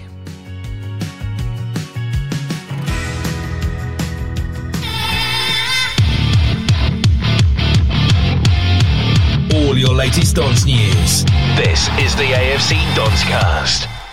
Dons 10.15 10.65
news. 10.65 11.25
This 11.57 11.89
is 11.99 12.15
the 12.15 12.23
AFC 12.23 12.77
Donscast. 12.95 14.04